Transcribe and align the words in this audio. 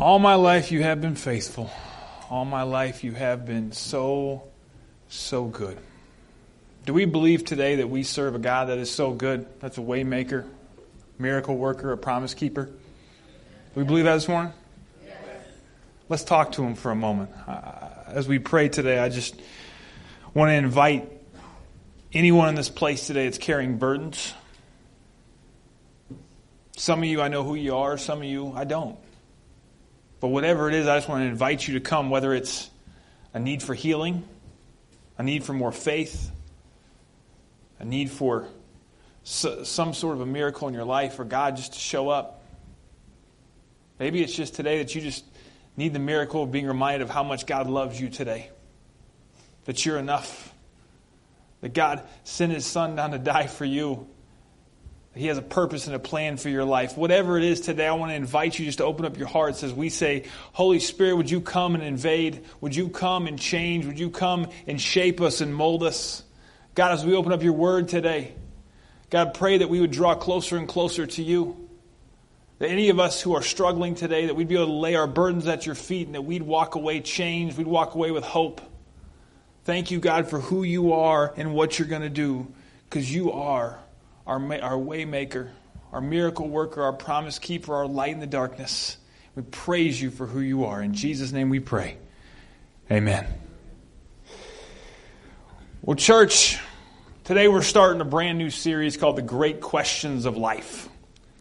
All 0.00 0.18
my 0.18 0.36
life 0.36 0.72
you 0.72 0.82
have 0.82 1.02
been 1.02 1.14
faithful. 1.14 1.70
All 2.30 2.46
my 2.46 2.62
life 2.62 3.04
you 3.04 3.12
have 3.12 3.44
been 3.44 3.72
so, 3.72 4.44
so 5.10 5.44
good. 5.44 5.76
Do 6.86 6.94
we 6.94 7.04
believe 7.04 7.44
today 7.44 7.76
that 7.76 7.90
we 7.90 8.02
serve 8.02 8.34
a 8.34 8.38
God 8.38 8.70
that 8.70 8.78
is 8.78 8.90
so 8.90 9.12
good? 9.12 9.46
That's 9.60 9.76
a 9.76 9.82
waymaker, 9.82 10.46
miracle 11.18 11.54
worker, 11.54 11.92
a 11.92 11.98
promise 11.98 12.32
keeper. 12.32 12.64
Do 12.64 12.72
we 13.74 13.84
believe 13.84 14.04
that 14.04 14.14
this 14.14 14.26
morning? 14.26 14.54
Yes. 15.04 15.16
Let's 16.08 16.24
talk 16.24 16.52
to 16.52 16.62
him 16.62 16.76
for 16.76 16.90
a 16.90 16.96
moment. 16.96 17.30
As 18.06 18.26
we 18.26 18.38
pray 18.38 18.70
today, 18.70 18.98
I 18.98 19.10
just 19.10 19.38
want 20.32 20.48
to 20.48 20.54
invite 20.54 21.12
anyone 22.14 22.48
in 22.48 22.54
this 22.54 22.70
place 22.70 23.06
today 23.06 23.24
that's 23.24 23.36
carrying 23.36 23.76
burdens. 23.76 24.32
Some 26.78 27.00
of 27.00 27.04
you, 27.04 27.20
I 27.20 27.28
know 27.28 27.44
who 27.44 27.54
you 27.54 27.76
are. 27.76 27.98
Some 27.98 28.20
of 28.20 28.24
you, 28.24 28.54
I 28.56 28.64
don't. 28.64 28.98
But 30.20 30.28
whatever 30.28 30.68
it 30.68 30.74
is, 30.74 30.86
I 30.86 30.98
just 30.98 31.08
want 31.08 31.22
to 31.22 31.26
invite 31.26 31.66
you 31.66 31.74
to 31.74 31.80
come, 31.80 32.10
whether 32.10 32.34
it's 32.34 32.70
a 33.32 33.40
need 33.40 33.62
for 33.62 33.74
healing, 33.74 34.22
a 35.16 35.22
need 35.22 35.44
for 35.44 35.54
more 35.54 35.72
faith, 35.72 36.30
a 37.78 37.84
need 37.84 38.10
for 38.10 38.46
some 39.22 39.94
sort 39.94 40.14
of 40.14 40.20
a 40.20 40.26
miracle 40.26 40.68
in 40.68 40.74
your 40.74 40.84
life, 40.84 41.18
or 41.18 41.24
God 41.24 41.56
just 41.56 41.72
to 41.72 41.78
show 41.78 42.10
up. 42.10 42.42
Maybe 43.98 44.22
it's 44.22 44.34
just 44.34 44.54
today 44.54 44.78
that 44.78 44.94
you 44.94 45.00
just 45.00 45.24
need 45.76 45.92
the 45.94 45.98
miracle 45.98 46.42
of 46.42 46.52
being 46.52 46.66
reminded 46.66 47.02
of 47.02 47.10
how 47.10 47.22
much 47.22 47.46
God 47.46 47.68
loves 47.68 47.98
you 48.00 48.08
today, 48.10 48.50
that 49.64 49.86
you're 49.86 49.98
enough, 49.98 50.52
that 51.62 51.72
God 51.72 52.02
sent 52.24 52.52
His 52.52 52.66
Son 52.66 52.96
down 52.96 53.12
to 53.12 53.18
die 53.18 53.46
for 53.46 53.64
you 53.64 54.06
he 55.14 55.26
has 55.26 55.38
a 55.38 55.42
purpose 55.42 55.86
and 55.86 55.96
a 55.96 55.98
plan 55.98 56.36
for 56.36 56.48
your 56.48 56.64
life. 56.64 56.96
Whatever 56.96 57.36
it 57.36 57.42
is 57.42 57.60
today, 57.60 57.86
I 57.86 57.94
want 57.94 58.12
to 58.12 58.16
invite 58.16 58.58
you 58.58 58.64
just 58.64 58.78
to 58.78 58.84
open 58.84 59.04
up 59.04 59.18
your 59.18 59.26
hearts 59.26 59.64
as 59.64 59.72
we 59.72 59.88
say, 59.88 60.24
Holy 60.52 60.78
Spirit, 60.78 61.16
would 61.16 61.30
you 61.30 61.40
come 61.40 61.74
and 61.74 61.82
invade? 61.82 62.44
Would 62.60 62.76
you 62.76 62.88
come 62.88 63.26
and 63.26 63.38
change? 63.38 63.86
Would 63.86 63.98
you 63.98 64.10
come 64.10 64.46
and 64.68 64.80
shape 64.80 65.20
us 65.20 65.40
and 65.40 65.52
mold 65.52 65.82
us? 65.82 66.22
God, 66.76 66.92
as 66.92 67.04
we 67.04 67.14
open 67.14 67.32
up 67.32 67.42
your 67.42 67.54
word 67.54 67.88
today, 67.88 68.34
God, 69.10 69.34
pray 69.34 69.58
that 69.58 69.68
we 69.68 69.80
would 69.80 69.90
draw 69.90 70.14
closer 70.14 70.56
and 70.56 70.68
closer 70.68 71.06
to 71.06 71.22
you. 71.22 71.68
That 72.60 72.68
any 72.68 72.90
of 72.90 73.00
us 73.00 73.20
who 73.20 73.34
are 73.34 73.42
struggling 73.42 73.96
today, 73.96 74.26
that 74.26 74.36
we'd 74.36 74.46
be 74.46 74.54
able 74.54 74.66
to 74.66 74.72
lay 74.72 74.94
our 74.94 75.08
burdens 75.08 75.48
at 75.48 75.66
your 75.66 75.74
feet 75.74 76.06
and 76.06 76.14
that 76.14 76.22
we'd 76.22 76.42
walk 76.42 76.76
away 76.76 77.00
changed, 77.00 77.58
we'd 77.58 77.66
walk 77.66 77.96
away 77.96 78.12
with 78.12 78.22
hope. 78.22 78.60
Thank 79.64 79.90
you, 79.90 79.98
God, 79.98 80.30
for 80.30 80.38
who 80.38 80.62
you 80.62 80.92
are 80.92 81.34
and 81.36 81.52
what 81.52 81.78
you're 81.78 81.88
going 81.88 82.02
to 82.02 82.08
do, 82.08 82.46
because 82.88 83.12
you 83.12 83.32
are 83.32 83.78
our, 84.30 84.36
our 84.62 84.78
waymaker, 84.78 85.48
our 85.92 86.00
miracle 86.00 86.48
worker, 86.48 86.84
our 86.84 86.92
promise 86.92 87.40
keeper, 87.40 87.74
our 87.74 87.88
light 87.88 88.12
in 88.12 88.20
the 88.20 88.28
darkness. 88.28 88.96
We 89.34 89.42
praise 89.42 90.00
you 90.00 90.10
for 90.10 90.24
who 90.24 90.38
you 90.38 90.66
are. 90.66 90.80
In 90.80 90.94
Jesus' 90.94 91.32
name 91.32 91.50
we 91.50 91.58
pray. 91.58 91.96
Amen. 92.92 93.26
Well, 95.82 95.96
church, 95.96 96.60
today 97.24 97.48
we're 97.48 97.62
starting 97.62 98.00
a 98.00 98.04
brand 98.04 98.38
new 98.38 98.50
series 98.50 98.96
called 98.96 99.16
The 99.16 99.22
Great 99.22 99.60
Questions 99.60 100.26
of 100.26 100.36
Life. 100.36 100.88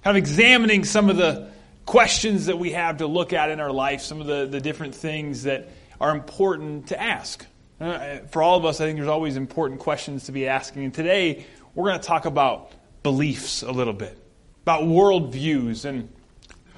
Kind 0.03 0.17
of 0.17 0.23
examining 0.23 0.83
some 0.83 1.11
of 1.11 1.17
the 1.17 1.51
questions 1.85 2.47
that 2.47 2.57
we 2.57 2.71
have 2.71 2.97
to 2.97 3.07
look 3.07 3.33
at 3.33 3.51
in 3.51 3.59
our 3.59 3.71
life, 3.71 4.01
some 4.01 4.19
of 4.19 4.25
the, 4.25 4.47
the 4.47 4.61
different 4.61 4.95
things 4.95 5.43
that 5.43 5.69
are 6.01 6.09
important 6.09 6.87
to 6.87 6.99
ask. 6.99 7.45
Uh, 7.79 8.17
for 8.31 8.41
all 8.41 8.57
of 8.57 8.65
us, 8.65 8.81
I 8.81 8.85
think 8.85 8.97
there's 8.97 9.07
always 9.07 9.37
important 9.37 9.79
questions 9.79 10.23
to 10.23 10.31
be 10.31 10.47
asking. 10.47 10.85
And 10.85 10.93
today, 10.93 11.45
we're 11.75 11.89
going 11.89 11.99
to 11.99 12.07
talk 12.07 12.25
about 12.25 12.71
beliefs 13.03 13.63
a 13.63 13.71
little 13.71 13.93
bit, 13.93 14.17
about 14.63 14.83
worldviews. 14.83 15.85
And 15.85 16.09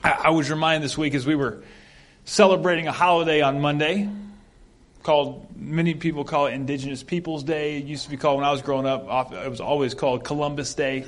I, 0.03 0.11
I 0.25 0.29
was 0.29 0.49
reminded 0.49 0.83
this 0.83 0.97
week 0.97 1.13
as 1.15 1.25
we 1.25 1.35
were 1.35 1.63
celebrating 2.25 2.87
a 2.87 2.91
holiday 2.91 3.41
on 3.41 3.61
Monday 3.61 4.09
called, 5.03 5.47
many 5.55 5.95
people 5.95 6.23
call 6.23 6.45
it 6.45 6.53
Indigenous 6.53 7.03
Peoples 7.03 7.43
Day. 7.43 7.77
It 7.77 7.85
used 7.85 8.03
to 8.03 8.09
be 8.09 8.17
called, 8.17 8.37
when 8.37 8.45
I 8.45 8.51
was 8.51 8.61
growing 8.61 8.85
up, 8.85 9.31
it 9.33 9.49
was 9.49 9.61
always 9.61 9.93
called 9.93 10.23
Columbus 10.23 10.73
Day. 10.75 11.05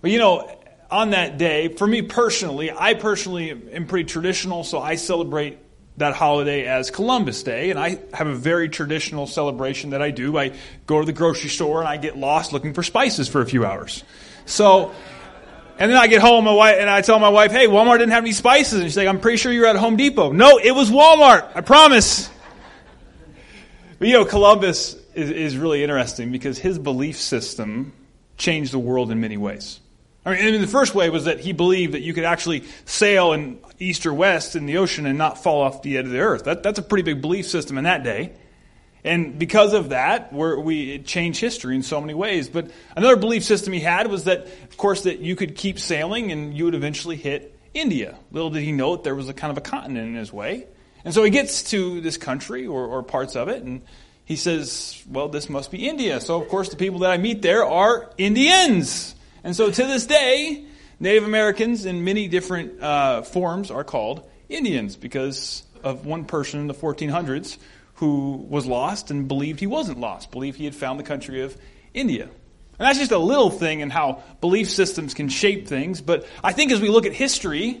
But 0.00 0.10
you 0.10 0.18
know, 0.18 0.54
on 0.90 1.10
that 1.10 1.38
day, 1.38 1.68
for 1.68 1.86
me 1.86 2.02
personally, 2.02 2.70
I 2.70 2.94
personally 2.94 3.50
am 3.50 3.86
pretty 3.86 4.08
traditional, 4.08 4.64
so 4.64 4.78
I 4.78 4.94
celebrate 4.96 5.58
that 5.98 6.14
holiday 6.14 6.66
as 6.66 6.90
Columbus 6.90 7.42
Day, 7.42 7.70
and 7.70 7.78
I 7.78 7.98
have 8.14 8.26
a 8.26 8.34
very 8.34 8.68
traditional 8.68 9.26
celebration 9.26 9.90
that 9.90 10.02
I 10.02 10.10
do. 10.10 10.36
I 10.38 10.52
go 10.86 11.00
to 11.00 11.06
the 11.06 11.12
grocery 11.12 11.50
store 11.50 11.80
and 11.80 11.88
I 11.88 11.96
get 11.96 12.16
lost 12.16 12.52
looking 12.52 12.72
for 12.74 12.82
spices 12.82 13.28
for 13.28 13.40
a 13.40 13.46
few 13.46 13.64
hours. 13.64 14.04
So, 14.46 14.92
and 15.78 15.90
then 15.90 15.98
I 15.98 16.06
get 16.06 16.20
home 16.20 16.46
and 16.46 16.90
I 16.90 17.02
tell 17.02 17.18
my 17.18 17.28
wife, 17.28 17.52
hey, 17.52 17.66
Walmart 17.66 17.98
didn't 17.98 18.12
have 18.12 18.24
any 18.24 18.32
spices. 18.32 18.80
And 18.80 18.84
she's 18.84 18.96
like, 18.96 19.08
I'm 19.08 19.20
pretty 19.20 19.36
sure 19.36 19.52
you're 19.52 19.66
at 19.66 19.76
Home 19.76 19.96
Depot. 19.96 20.32
No, 20.32 20.58
it 20.58 20.72
was 20.72 20.90
Walmart. 20.90 21.50
I 21.54 21.60
promise. 21.60 22.30
But 23.98 24.08
you 24.08 24.14
know, 24.14 24.24
Columbus 24.24 24.94
is, 25.14 25.30
is 25.30 25.56
really 25.56 25.82
interesting 25.82 26.32
because 26.32 26.58
his 26.58 26.78
belief 26.78 27.16
system 27.16 27.92
changed 28.36 28.72
the 28.72 28.78
world 28.78 29.10
in 29.10 29.20
many 29.20 29.36
ways. 29.36 29.80
I 30.28 30.50
mean, 30.50 30.60
the 30.60 30.66
first 30.66 30.94
way 30.94 31.10
was 31.10 31.24
that 31.24 31.40
he 31.40 31.52
believed 31.52 31.94
that 31.94 32.02
you 32.02 32.14
could 32.14 32.24
actually 32.24 32.64
sail 32.84 33.32
in 33.32 33.58
east 33.78 34.06
or 34.06 34.14
west 34.14 34.56
in 34.56 34.66
the 34.66 34.78
ocean 34.78 35.06
and 35.06 35.18
not 35.18 35.42
fall 35.42 35.62
off 35.62 35.82
the 35.82 35.98
edge 35.98 36.06
of 36.06 36.10
the 36.10 36.20
earth. 36.20 36.44
That, 36.44 36.62
that's 36.62 36.78
a 36.78 36.82
pretty 36.82 37.02
big 37.02 37.20
belief 37.20 37.46
system 37.46 37.78
in 37.78 37.84
that 37.84 38.02
day. 38.02 38.32
And 39.04 39.38
because 39.38 39.74
of 39.74 39.90
that, 39.90 40.32
we 40.32 40.98
changed 40.98 41.40
history 41.40 41.76
in 41.76 41.82
so 41.82 42.00
many 42.00 42.14
ways. 42.14 42.48
But 42.48 42.70
another 42.96 43.16
belief 43.16 43.44
system 43.44 43.72
he 43.72 43.80
had 43.80 44.08
was 44.08 44.24
that, 44.24 44.46
of 44.46 44.76
course, 44.76 45.02
that 45.02 45.20
you 45.20 45.36
could 45.36 45.54
keep 45.54 45.78
sailing 45.78 46.32
and 46.32 46.52
you 46.54 46.64
would 46.64 46.74
eventually 46.74 47.16
hit 47.16 47.56
India. 47.74 48.18
Little 48.32 48.50
did 48.50 48.62
he 48.62 48.72
know 48.72 48.96
that 48.96 49.04
there 49.04 49.14
was 49.14 49.28
a 49.28 49.34
kind 49.34 49.50
of 49.50 49.58
a 49.58 49.60
continent 49.60 50.08
in 50.08 50.14
his 50.14 50.32
way. 50.32 50.66
And 51.04 51.14
so 51.14 51.22
he 51.22 51.30
gets 51.30 51.70
to 51.70 52.00
this 52.00 52.16
country 52.16 52.66
or, 52.66 52.86
or 52.86 53.02
parts 53.02 53.36
of 53.36 53.48
it, 53.48 53.62
and 53.62 53.82
he 54.24 54.36
says, 54.36 55.02
Well, 55.08 55.28
this 55.28 55.48
must 55.48 55.70
be 55.70 55.88
India. 55.88 56.20
So, 56.20 56.42
of 56.42 56.48
course, 56.48 56.68
the 56.68 56.76
people 56.76 57.00
that 57.00 57.10
I 57.10 57.18
meet 57.18 57.40
there 57.40 57.64
are 57.64 58.10
Indians. 58.18 59.14
And 59.48 59.56
so 59.56 59.70
to 59.70 59.86
this 59.86 60.04
day, 60.04 60.62
Native 61.00 61.24
Americans 61.24 61.86
in 61.86 62.04
many 62.04 62.28
different 62.28 62.82
uh, 62.82 63.22
forms 63.22 63.70
are 63.70 63.82
called 63.82 64.28
Indians 64.50 64.94
because 64.94 65.62
of 65.82 66.04
one 66.04 66.26
person 66.26 66.60
in 66.60 66.66
the 66.66 66.74
1400s 66.74 67.56
who 67.94 68.32
was 68.46 68.66
lost 68.66 69.10
and 69.10 69.26
believed 69.26 69.58
he 69.58 69.66
wasn't 69.66 69.98
lost, 69.98 70.30
believed 70.32 70.58
he 70.58 70.66
had 70.66 70.74
found 70.74 71.00
the 71.00 71.02
country 71.02 71.40
of 71.40 71.56
India. 71.94 72.24
And 72.24 72.30
that's 72.78 72.98
just 72.98 73.10
a 73.10 73.16
little 73.16 73.48
thing 73.48 73.80
in 73.80 73.88
how 73.88 74.22
belief 74.42 74.68
systems 74.68 75.14
can 75.14 75.30
shape 75.30 75.66
things. 75.66 76.02
But 76.02 76.26
I 76.44 76.52
think 76.52 76.70
as 76.70 76.82
we 76.82 76.90
look 76.90 77.06
at 77.06 77.14
history, 77.14 77.80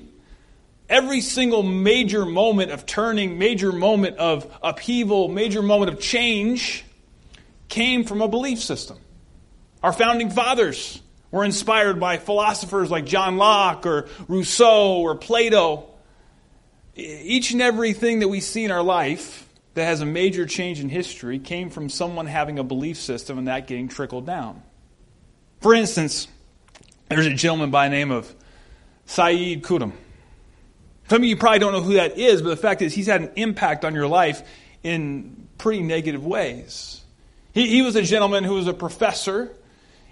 every 0.88 1.20
single 1.20 1.62
major 1.62 2.24
moment 2.24 2.70
of 2.70 2.86
turning, 2.86 3.38
major 3.38 3.72
moment 3.72 4.16
of 4.16 4.50
upheaval, 4.62 5.28
major 5.28 5.60
moment 5.60 5.92
of 5.92 6.00
change 6.00 6.86
came 7.68 8.04
from 8.04 8.22
a 8.22 8.28
belief 8.28 8.58
system. 8.58 8.96
Our 9.82 9.92
founding 9.92 10.30
fathers 10.30 11.02
we're 11.30 11.44
inspired 11.44 12.00
by 12.00 12.16
philosophers 12.16 12.90
like 12.90 13.04
John 13.04 13.36
Locke 13.36 13.86
or 13.86 14.08
Rousseau 14.28 14.98
or 15.00 15.14
Plato. 15.14 15.86
Each 16.94 17.50
and 17.52 17.60
everything 17.60 18.20
that 18.20 18.28
we 18.28 18.40
see 18.40 18.64
in 18.64 18.70
our 18.70 18.82
life 18.82 19.48
that 19.74 19.84
has 19.84 20.00
a 20.00 20.06
major 20.06 20.46
change 20.46 20.80
in 20.80 20.88
history 20.88 21.38
came 21.38 21.70
from 21.70 21.88
someone 21.88 22.26
having 22.26 22.58
a 22.58 22.64
belief 22.64 22.96
system 22.96 23.38
and 23.38 23.46
that 23.48 23.66
getting 23.66 23.88
trickled 23.88 24.26
down. 24.26 24.62
For 25.60 25.74
instance, 25.74 26.28
there's 27.08 27.26
a 27.26 27.34
gentleman 27.34 27.70
by 27.70 27.88
the 27.88 27.94
name 27.94 28.10
of 28.10 28.34
Saeed 29.06 29.62
Qutb. 29.62 29.92
Some 31.08 31.22
of 31.22 31.24
you 31.24 31.36
probably 31.36 31.58
don't 31.58 31.72
know 31.72 31.80
who 31.80 31.94
that 31.94 32.18
is, 32.18 32.42
but 32.42 32.50
the 32.50 32.56
fact 32.56 32.82
is 32.82 32.94
he's 32.94 33.06
had 33.06 33.22
an 33.22 33.30
impact 33.36 33.84
on 33.84 33.94
your 33.94 34.08
life 34.08 34.42
in 34.82 35.48
pretty 35.56 35.82
negative 35.82 36.24
ways. 36.24 37.02
He, 37.52 37.68
he 37.68 37.82
was 37.82 37.96
a 37.96 38.02
gentleman 38.02 38.44
who 38.44 38.54
was 38.54 38.66
a 38.66 38.74
professor 38.74 39.54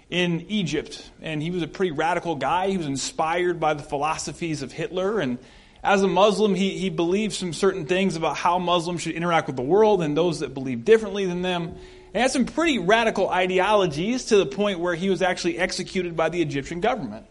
in 0.09 0.45
Egypt. 0.49 1.09
And 1.21 1.41
he 1.41 1.51
was 1.51 1.61
a 1.61 1.67
pretty 1.67 1.91
radical 1.91 2.35
guy. 2.35 2.69
He 2.69 2.77
was 2.77 2.87
inspired 2.87 3.59
by 3.59 3.73
the 3.73 3.83
philosophies 3.83 4.61
of 4.61 4.71
Hitler. 4.71 5.19
And 5.19 5.37
as 5.83 6.01
a 6.01 6.07
Muslim, 6.07 6.55
he, 6.55 6.77
he 6.77 6.89
believed 6.89 7.33
some 7.33 7.53
certain 7.53 7.85
things 7.85 8.15
about 8.15 8.37
how 8.37 8.59
Muslims 8.59 9.01
should 9.01 9.15
interact 9.15 9.47
with 9.47 9.55
the 9.55 9.61
world 9.61 10.01
and 10.01 10.15
those 10.15 10.39
that 10.39 10.53
believe 10.53 10.85
differently 10.85 11.25
than 11.25 11.41
them. 11.41 11.75
And 12.13 12.21
had 12.21 12.31
some 12.31 12.45
pretty 12.45 12.79
radical 12.79 13.29
ideologies 13.29 14.25
to 14.25 14.37
the 14.37 14.45
point 14.45 14.79
where 14.79 14.95
he 14.95 15.09
was 15.09 15.21
actually 15.21 15.57
executed 15.57 16.15
by 16.15 16.29
the 16.29 16.41
Egyptian 16.41 16.79
government. 16.79 17.25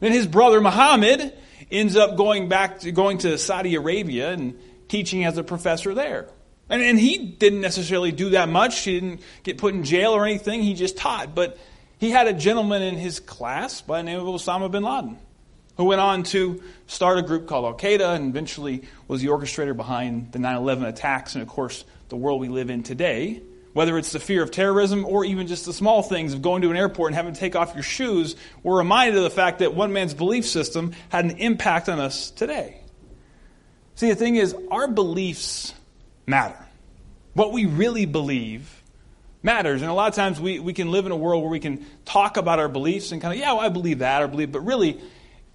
Then 0.00 0.12
his 0.12 0.26
brother 0.26 0.60
Muhammad 0.60 1.32
ends 1.70 1.96
up 1.96 2.16
going 2.16 2.48
back 2.48 2.80
to 2.80 2.92
going 2.92 3.18
to 3.18 3.38
Saudi 3.38 3.74
Arabia 3.74 4.32
and 4.32 4.58
teaching 4.88 5.24
as 5.24 5.36
a 5.36 5.44
professor 5.44 5.94
there. 5.94 6.28
And, 6.68 6.82
and 6.82 6.98
he 6.98 7.18
didn't 7.18 7.60
necessarily 7.60 8.12
do 8.12 8.30
that 8.30 8.48
much. 8.48 8.80
He 8.80 8.98
didn't 8.98 9.20
get 9.42 9.58
put 9.58 9.74
in 9.74 9.84
jail 9.84 10.12
or 10.12 10.24
anything. 10.24 10.62
He 10.62 10.74
just 10.74 10.96
taught. 10.96 11.34
But 11.34 11.58
he 11.98 12.10
had 12.10 12.26
a 12.26 12.32
gentleman 12.32 12.82
in 12.82 12.96
his 12.96 13.20
class 13.20 13.80
by 13.80 13.98
the 13.98 14.04
name 14.04 14.20
of 14.20 14.26
Osama 14.26 14.70
bin 14.70 14.82
Laden, 14.82 15.18
who 15.76 15.84
went 15.84 16.00
on 16.00 16.22
to 16.24 16.62
start 16.86 17.18
a 17.18 17.22
group 17.22 17.46
called 17.46 17.64
Al 17.64 17.74
Qaeda 17.74 18.14
and 18.14 18.28
eventually 18.28 18.82
was 19.08 19.22
the 19.22 19.28
orchestrator 19.28 19.76
behind 19.76 20.32
the 20.32 20.38
9 20.38 20.56
11 20.56 20.84
attacks 20.84 21.34
and, 21.34 21.42
of 21.42 21.48
course, 21.48 21.84
the 22.08 22.16
world 22.16 22.40
we 22.40 22.48
live 22.48 22.70
in 22.70 22.82
today. 22.82 23.42
Whether 23.72 23.98
it's 23.98 24.12
the 24.12 24.20
fear 24.20 24.42
of 24.42 24.50
terrorism 24.50 25.04
or 25.04 25.24
even 25.26 25.46
just 25.46 25.66
the 25.66 25.72
small 25.72 26.02
things 26.02 26.32
of 26.32 26.40
going 26.40 26.62
to 26.62 26.70
an 26.70 26.78
airport 26.78 27.10
and 27.10 27.16
having 27.16 27.34
to 27.34 27.40
take 27.40 27.56
off 27.56 27.74
your 27.74 27.82
shoes, 27.82 28.34
we're 28.62 28.78
reminded 28.78 29.18
of 29.18 29.22
the 29.22 29.30
fact 29.30 29.58
that 29.58 29.74
one 29.74 29.92
man's 29.92 30.14
belief 30.14 30.46
system 30.46 30.94
had 31.10 31.26
an 31.26 31.32
impact 31.32 31.90
on 31.90 32.00
us 32.00 32.30
today. 32.30 32.80
See, 33.96 34.08
the 34.08 34.14
thing 34.14 34.36
is, 34.36 34.54
our 34.70 34.88
beliefs 34.88 35.74
matter. 36.26 36.58
What 37.34 37.52
we 37.52 37.66
really 37.66 38.06
believe 38.06 38.75
matters. 39.46 39.80
And 39.80 39.90
a 39.90 39.94
lot 39.94 40.08
of 40.08 40.14
times 40.14 40.38
we, 40.38 40.58
we 40.58 40.74
can 40.74 40.90
live 40.90 41.06
in 41.06 41.12
a 41.12 41.16
world 41.16 41.42
where 41.42 41.50
we 41.50 41.60
can 41.60 41.86
talk 42.04 42.36
about 42.36 42.58
our 42.58 42.68
beliefs 42.68 43.12
and 43.12 43.22
kind 43.22 43.32
of, 43.32 43.40
yeah, 43.40 43.52
well, 43.52 43.62
I 43.62 43.70
believe 43.70 44.00
that 44.00 44.22
or 44.22 44.28
believe, 44.28 44.52
but 44.52 44.60
really, 44.60 45.00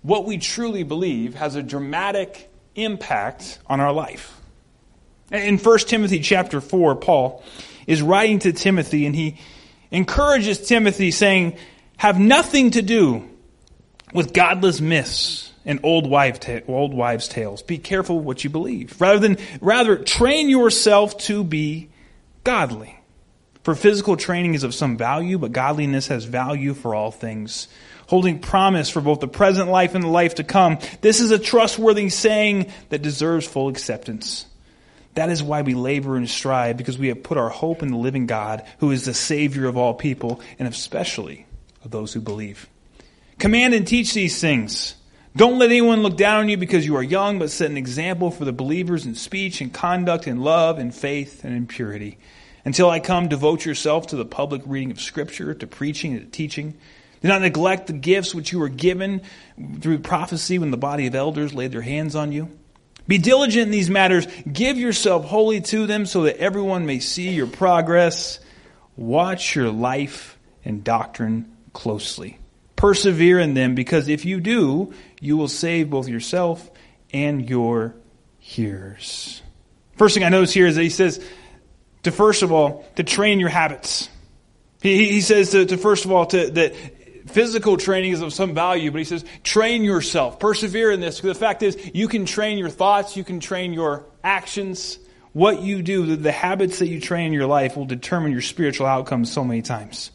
what 0.01 0.25
we 0.25 0.39
truly 0.39 0.81
believe 0.81 1.35
has 1.35 1.55
a 1.55 1.61
dramatic 1.61 2.49
impact 2.73 3.59
on 3.67 3.79
our 3.79 3.93
life. 3.93 4.41
In 5.31 5.59
1 5.59 5.79
Timothy 5.79 6.21
chapter 6.21 6.59
4, 6.59 6.95
Paul 6.95 7.43
is 7.85 8.01
writing 8.01 8.39
to 8.39 8.51
Timothy 8.51 9.05
and 9.05 9.15
he 9.15 9.37
encourages 9.91 10.65
Timothy 10.65 11.11
saying, 11.11 11.57
have 11.97 12.19
nothing 12.19 12.71
to 12.71 12.81
do 12.81 13.29
with 14.13 14.33
godless 14.33 14.81
myths 14.81 15.51
and 15.65 15.79
old, 15.83 16.09
wife 16.09 16.39
ta- 16.39 16.61
old 16.67 16.93
wives' 16.93 17.27
tales. 17.27 17.61
Be 17.61 17.77
careful 17.77 18.19
what 18.19 18.43
you 18.43 18.49
believe. 18.49 18.99
Rather 18.99 19.19
than, 19.19 19.37
rather, 19.61 19.97
train 19.97 20.49
yourself 20.49 21.17
to 21.19 21.43
be 21.43 21.89
godly. 22.43 23.00
For 23.63 23.75
physical 23.75 24.17
training 24.17 24.55
is 24.55 24.63
of 24.63 24.73
some 24.73 24.97
value, 24.97 25.37
but 25.37 25.51
godliness 25.51 26.07
has 26.07 26.25
value 26.25 26.73
for 26.73 26.95
all 26.95 27.11
things, 27.11 27.67
holding 28.07 28.39
promise 28.39 28.89
for 28.89 29.01
both 29.01 29.19
the 29.19 29.27
present 29.27 29.69
life 29.69 29.93
and 29.93 30.03
the 30.03 30.09
life 30.09 30.35
to 30.35 30.43
come. 30.43 30.79
This 31.01 31.19
is 31.19 31.31
a 31.31 31.37
trustworthy 31.37 32.09
saying 32.09 32.71
that 32.89 33.03
deserves 33.03 33.45
full 33.45 33.67
acceptance. 33.67 34.47
That 35.13 35.29
is 35.29 35.43
why 35.43 35.61
we 35.61 35.73
labor 35.73 36.15
and 36.15 36.29
strive, 36.29 36.77
because 36.77 36.97
we 36.97 37.09
have 37.09 37.21
put 37.21 37.37
our 37.37 37.49
hope 37.49 37.83
in 37.83 37.89
the 37.91 37.97
living 37.97 38.25
God, 38.25 38.65
who 38.79 38.91
is 38.91 39.05
the 39.05 39.13
Savior 39.13 39.67
of 39.67 39.77
all 39.77 39.93
people, 39.93 40.41
and 40.57 40.67
especially 40.67 41.45
of 41.83 41.91
those 41.91 42.13
who 42.13 42.21
believe. 42.21 42.67
Command 43.37 43.73
and 43.73 43.85
teach 43.85 44.13
these 44.13 44.39
things. 44.39 44.95
Don't 45.35 45.59
let 45.59 45.69
anyone 45.69 46.01
look 46.01 46.17
down 46.17 46.41
on 46.41 46.49
you 46.49 46.57
because 46.57 46.85
you 46.85 46.95
are 46.95 47.03
young, 47.03 47.39
but 47.39 47.51
set 47.51 47.69
an 47.69 47.77
example 47.77 48.31
for 48.31 48.45
the 48.45 48.53
believers 48.53 49.05
in 49.05 49.15
speech 49.15 49.61
and 49.61 49.73
conduct, 49.73 50.27
in 50.27 50.41
love, 50.41 50.79
and 50.79 50.93
faith, 50.95 51.43
and 51.43 51.55
in 51.55 51.67
purity. 51.67 52.17
Until 52.63 52.89
I 52.89 52.99
come, 52.99 53.27
devote 53.27 53.65
yourself 53.65 54.07
to 54.07 54.15
the 54.15 54.25
public 54.25 54.61
reading 54.65 54.91
of 54.91 55.01
Scripture, 55.01 55.53
to 55.53 55.67
preaching, 55.67 56.13
and 56.13 56.21
to 56.21 56.31
teaching. 56.31 56.77
Do 57.21 57.27
not 57.27 57.41
neglect 57.41 57.87
the 57.87 57.93
gifts 57.93 58.33
which 58.33 58.51
you 58.51 58.59
were 58.59 58.69
given 58.69 59.21
through 59.79 59.99
prophecy 59.99 60.59
when 60.59 60.71
the 60.71 60.77
body 60.77 61.07
of 61.07 61.15
elders 61.15 61.53
laid 61.53 61.71
their 61.71 61.81
hands 61.81 62.15
on 62.15 62.31
you. 62.31 62.49
Be 63.07 63.17
diligent 63.17 63.63
in 63.63 63.71
these 63.71 63.89
matters. 63.89 64.27
Give 64.51 64.77
yourself 64.77 65.25
wholly 65.25 65.61
to 65.61 65.85
them 65.85 66.05
so 66.05 66.23
that 66.23 66.37
everyone 66.37 66.85
may 66.85 66.99
see 66.99 67.29
your 67.29 67.47
progress. 67.47 68.39
Watch 68.95 69.55
your 69.55 69.71
life 69.71 70.37
and 70.63 70.83
doctrine 70.83 71.55
closely. 71.73 72.39
Persevere 72.75 73.39
in 73.39 73.53
them 73.53 73.75
because 73.75 74.07
if 74.07 74.25
you 74.25 74.39
do, 74.39 74.93
you 75.19 75.37
will 75.37 75.47
save 75.47 75.89
both 75.89 76.07
yourself 76.07 76.69
and 77.13 77.47
your 77.49 77.95
hearers. 78.39 79.41
First 79.97 80.15
thing 80.15 80.23
I 80.23 80.29
notice 80.29 80.53
here 80.53 80.67
is 80.67 80.75
that 80.75 80.83
he 80.83 80.89
says, 80.89 81.23
to 82.03 82.11
first 82.11 82.43
of 82.43 82.51
all, 82.51 82.85
to 82.95 83.03
train 83.03 83.39
your 83.39 83.49
habits. 83.49 84.09
He, 84.81 85.09
he 85.09 85.21
says 85.21 85.51
to, 85.51 85.65
to 85.65 85.77
first 85.77 86.05
of 86.05 86.11
all, 86.11 86.25
to, 86.27 86.49
that 86.51 86.75
physical 87.29 87.77
training 87.77 88.13
is 88.13 88.21
of 88.21 88.33
some 88.33 88.53
value, 88.53 88.91
but 88.91 88.97
he 88.97 89.03
says 89.03 89.23
train 89.43 89.83
yourself, 89.83 90.39
persevere 90.39 90.91
in 90.91 90.99
this. 90.99 91.17
Because 91.19 91.37
The 91.37 91.45
fact 91.45 91.63
is, 91.63 91.77
you 91.93 92.07
can 92.07 92.25
train 92.25 92.57
your 92.57 92.69
thoughts, 92.69 93.15
you 93.15 93.23
can 93.23 93.39
train 93.39 93.73
your 93.73 94.05
actions. 94.23 94.97
What 95.33 95.61
you 95.61 95.81
do, 95.81 96.05
the, 96.07 96.15
the 96.17 96.31
habits 96.31 96.79
that 96.79 96.87
you 96.87 96.99
train 96.99 97.27
in 97.27 97.33
your 97.33 97.47
life 97.47 97.77
will 97.77 97.85
determine 97.85 98.31
your 98.31 98.41
spiritual 98.41 98.87
outcomes 98.87 99.31
so 99.31 99.45
many 99.45 99.61
times. 99.61 100.11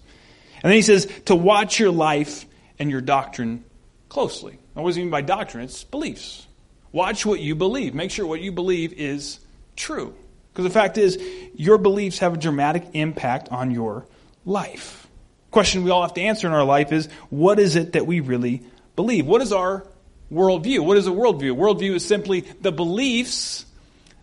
And 0.63 0.71
then 0.71 0.77
he 0.77 0.83
says 0.83 1.11
to 1.27 1.35
watch 1.35 1.79
your 1.79 1.91
life 1.91 2.45
and 2.79 2.91
your 2.91 3.01
doctrine 3.01 3.65
closely. 4.09 4.59
Now, 4.75 4.83
what 4.83 4.91
does 4.91 4.97
he 4.97 5.03
mean 5.03 5.11
by 5.11 5.23
doctrine? 5.23 5.65
It's 5.65 5.85
beliefs. 5.85 6.47
Watch 6.93 7.25
what 7.25 7.41
you 7.41 7.55
believe. 7.55 7.95
Make 7.95 8.11
sure 8.11 8.27
what 8.27 8.41
you 8.41 8.53
believe 8.53 8.93
is 8.93 9.41
true. 9.75 10.15
Because 10.57 10.73
the 10.73 10.81
fact 10.81 10.97
is, 10.97 11.23
your 11.55 11.77
beliefs 11.77 12.21
have 12.21 12.33
a 12.33 12.37
dramatic 12.39 12.87
impact 12.95 13.51
on 13.51 13.73
your 13.73 14.07
life. 14.47 15.07
Question 15.51 15.85
we 15.85 15.91
all 15.91 16.01
have 16.01 16.15
to 16.15 16.23
answer 16.23 16.47
in 16.47 16.55
our 16.55 16.65
life 16.65 16.93
is 16.93 17.11
what 17.29 17.59
is 17.59 17.77
it 17.77 17.93
that 17.93 18.07
we 18.07 18.21
really 18.21 18.63
believe? 18.97 19.27
What 19.27 19.43
is 19.43 19.53
our 19.53 19.87
worldview? 20.33 20.81
What 20.81 20.97
is 20.97 21.07
a 21.07 21.11
worldview? 21.11 21.55
Worldview 21.55 21.97
is 21.97 22.07
simply 22.07 22.41
the 22.63 22.73
beliefs 22.73 23.67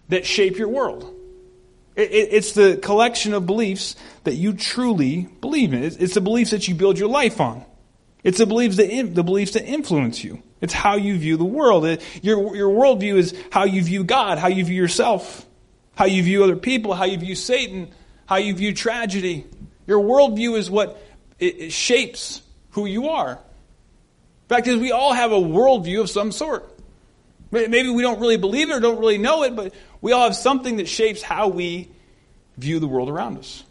that 0.10 0.26
shape 0.26 0.58
your 0.58 0.70
world. 0.70 1.14
It's 1.96 2.54
the 2.54 2.78
collection 2.78 3.36
of 3.36 3.46
beliefs 3.46 3.96
that 4.24 4.34
you 4.34 4.54
truly 4.54 5.30
believe 5.40 5.72
in. 5.72 5.84
It's 5.84 6.16
the 6.16 6.22
beliefs 6.22 6.50
that 6.50 6.68
you 6.68 6.74
build 6.74 6.98
your 6.98 7.10
life 7.10 7.40
on. 7.40 7.64
It's 8.24 8.40
the 8.40 8.48
beliefs 8.48 8.78
that, 8.78 8.90
the 9.14 9.24
beliefs 9.24 9.52
that 9.52 9.66
influence 9.66 10.24
you. 10.24 10.42
It's 10.62 10.74
how 10.74 10.96
you 10.96 11.16
view 11.20 11.38
the 11.38 11.46
world. 11.46 11.86
Your, 12.24 12.56
your 12.56 12.72
worldview 12.72 13.18
is 13.18 13.36
how 13.52 13.66
you 13.66 13.84
view 13.84 14.04
God, 14.04 14.40
how 14.40 14.48
you 14.48 14.66
view 14.66 14.82
yourself 14.82 15.46
how 15.96 16.06
you 16.06 16.24
view 16.24 16.44
other 16.44 16.56
people, 16.56 16.94
how 16.94 17.06
you 17.06 17.18
view 17.18 17.36
Satan, 17.36 17.94
how 18.26 18.38
you 18.38 18.54
view 18.54 18.74
tragedy. 18.74 19.46
Your 19.86 20.00
worldview 20.00 20.58
is 20.58 20.70
what 20.70 21.02
it, 21.40 21.72
shapes 21.72 22.42
who 22.72 22.86
you 22.86 23.10
are. 23.10 23.40
The 24.48 24.56
fact 24.56 24.68
is, 24.68 24.80
we 24.80 24.92
all 24.92 25.14
have 25.14 25.32
a 25.32 25.40
worldview 25.40 26.02
of 26.02 26.10
some 26.10 26.32
sort. 26.32 26.70
Maybe 27.52 27.90
we 27.90 28.02
don't 28.02 28.20
really 28.20 28.38
believe 28.38 28.70
it 28.70 28.74
or 28.74 28.80
don't 28.80 29.00
really 29.00 29.20
know 29.20 29.44
it, 29.44 29.56
but 29.56 29.74
we 30.02 30.12
all 30.12 30.24
have 30.24 30.36
something 30.36 30.78
that 30.78 30.88
shapes 30.88 31.22
how 31.22 31.50
we 31.50 31.90
view 32.58 32.80
the 32.80 32.88
world 32.88 33.10
around 33.10 33.38
us. 33.38 33.64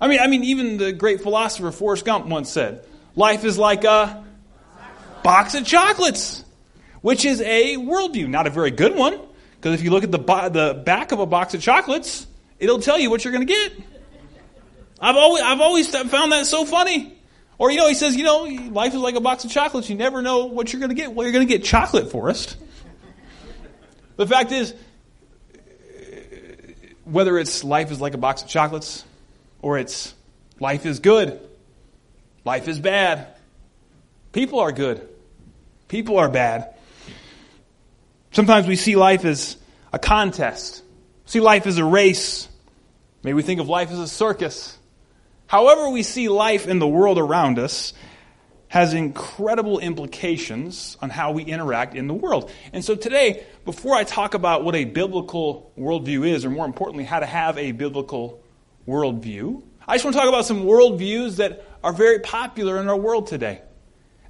I 0.00 0.06
mean, 0.06 0.20
I 0.20 0.28
mean, 0.28 0.44
even 0.44 0.76
the 0.76 0.92
great 0.92 1.22
philosopher 1.22 1.72
Forrest 1.72 2.04
Gump 2.04 2.26
once 2.26 2.50
said, 2.50 2.84
"Life 3.16 3.44
is 3.44 3.58
like 3.58 3.84
a 3.84 4.24
box 5.22 5.54
of 5.54 5.64
chocolates," 5.64 6.44
which 7.00 7.24
is 7.24 7.40
a 7.40 7.76
worldview, 7.76 8.28
not 8.28 8.46
a 8.46 8.50
very 8.50 8.70
good 8.70 8.94
one. 8.94 9.18
Because 9.64 9.80
if 9.80 9.82
you 9.82 9.90
look 9.90 10.04
at 10.04 10.12
the, 10.12 10.18
bo- 10.18 10.50
the 10.50 10.74
back 10.84 11.10
of 11.10 11.20
a 11.20 11.24
box 11.24 11.54
of 11.54 11.62
chocolates, 11.62 12.26
it'll 12.58 12.80
tell 12.80 12.98
you 12.98 13.08
what 13.08 13.24
you're 13.24 13.32
going 13.32 13.46
to 13.46 13.50
get. 13.50 13.72
I've 15.00 15.16
always, 15.16 15.42
I've 15.42 15.62
always 15.62 15.88
found 15.88 16.32
that 16.32 16.44
so 16.44 16.66
funny. 16.66 17.16
Or, 17.56 17.70
you 17.70 17.78
know, 17.78 17.88
he 17.88 17.94
says, 17.94 18.14
you 18.14 18.24
know, 18.24 18.42
life 18.42 18.92
is 18.92 19.00
like 19.00 19.14
a 19.14 19.22
box 19.22 19.46
of 19.46 19.50
chocolates. 19.50 19.88
You 19.88 19.96
never 19.96 20.20
know 20.20 20.44
what 20.44 20.70
you're 20.70 20.80
going 20.80 20.90
to 20.90 20.94
get. 20.94 21.14
Well, 21.14 21.26
you're 21.26 21.32
going 21.32 21.46
to 21.46 21.50
get 21.50 21.64
chocolate, 21.64 22.10
Forrest. 22.10 22.58
The 24.16 24.26
fact 24.26 24.52
is, 24.52 24.74
whether 27.04 27.38
it's 27.38 27.64
life 27.64 27.90
is 27.90 28.02
like 28.02 28.12
a 28.12 28.18
box 28.18 28.42
of 28.42 28.48
chocolates 28.48 29.02
or 29.62 29.78
it's 29.78 30.12
life 30.60 30.84
is 30.84 30.98
good, 31.00 31.40
life 32.44 32.68
is 32.68 32.78
bad, 32.78 33.28
people 34.32 34.58
are 34.58 34.72
good, 34.72 35.08
people 35.88 36.18
are 36.18 36.28
bad. 36.28 36.74
Sometimes 38.34 38.66
we 38.66 38.74
see 38.74 38.96
life 38.96 39.24
as 39.24 39.56
a 39.92 39.98
contest, 40.00 40.82
see 41.24 41.38
life 41.38 41.68
as 41.68 41.78
a 41.78 41.84
race. 41.84 42.48
Maybe 43.22 43.34
we 43.34 43.42
think 43.42 43.60
of 43.60 43.68
life 43.68 43.92
as 43.92 44.00
a 44.00 44.08
circus. 44.08 44.76
However, 45.46 45.88
we 45.88 46.02
see 46.02 46.28
life 46.28 46.66
in 46.66 46.80
the 46.80 46.88
world 46.88 47.16
around 47.16 47.60
us 47.60 47.92
has 48.66 48.92
incredible 48.92 49.78
implications 49.78 50.96
on 51.00 51.10
how 51.10 51.30
we 51.30 51.44
interact 51.44 51.94
in 51.94 52.08
the 52.08 52.14
world. 52.14 52.50
And 52.72 52.84
so 52.84 52.96
today, 52.96 53.46
before 53.64 53.94
I 53.94 54.02
talk 54.02 54.34
about 54.34 54.64
what 54.64 54.74
a 54.74 54.84
biblical 54.84 55.70
worldview 55.78 56.26
is, 56.26 56.44
or 56.44 56.50
more 56.50 56.66
importantly, 56.66 57.04
how 57.04 57.20
to 57.20 57.26
have 57.26 57.56
a 57.56 57.70
biblical 57.70 58.42
worldview, 58.88 59.62
I 59.86 59.94
just 59.94 60.04
want 60.04 60.14
to 60.14 60.20
talk 60.20 60.28
about 60.28 60.44
some 60.44 60.64
worldviews 60.64 61.36
that 61.36 61.64
are 61.84 61.92
very 61.92 62.18
popular 62.18 62.80
in 62.80 62.88
our 62.88 62.96
world 62.96 63.28
today. 63.28 63.62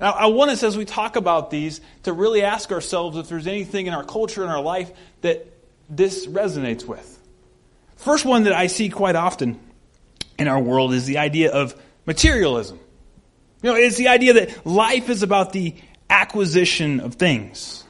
Now, 0.05 0.13
I 0.13 0.27
want 0.27 0.51
us, 0.51 0.63
as 0.63 0.77
we 0.77 0.85
talk 0.85 1.17
about 1.17 1.51
these, 1.51 1.81
to 2.03 2.13
really 2.13 2.43
ask 2.43 2.71
ourselves 2.71 3.17
if 3.17 3.31
there's 3.31 3.47
anything 3.47 3.87
in 3.87 3.95
our 3.95 4.05
culture 4.05 4.45
in 4.45 4.51
our 4.51 4.61
life 4.61 4.93
that 5.23 5.47
this 5.89 6.27
resonates 6.27 6.85
with. 6.85 7.19
First 7.97 8.27
one 8.27 8.43
that 8.43 8.53
I 8.53 8.67
see 8.67 8.91
quite 8.91 9.17
often 9.17 9.59
in 10.39 10.47
our 10.47 10.61
world 10.61 10.93
is 10.93 11.07
the 11.07 11.17
idea 11.17 11.53
of 11.53 11.75
materialism. 12.05 12.79
You 13.63 13.71
know, 13.71 13.77
it's 13.77 13.97
the 13.97 14.09
idea 14.09 14.35
that 14.35 14.67
life 14.67 15.09
is 15.09 15.23
about 15.23 15.55
the 15.55 15.75
acquisition 16.11 17.01
of 17.01 17.15
things. 17.15 17.83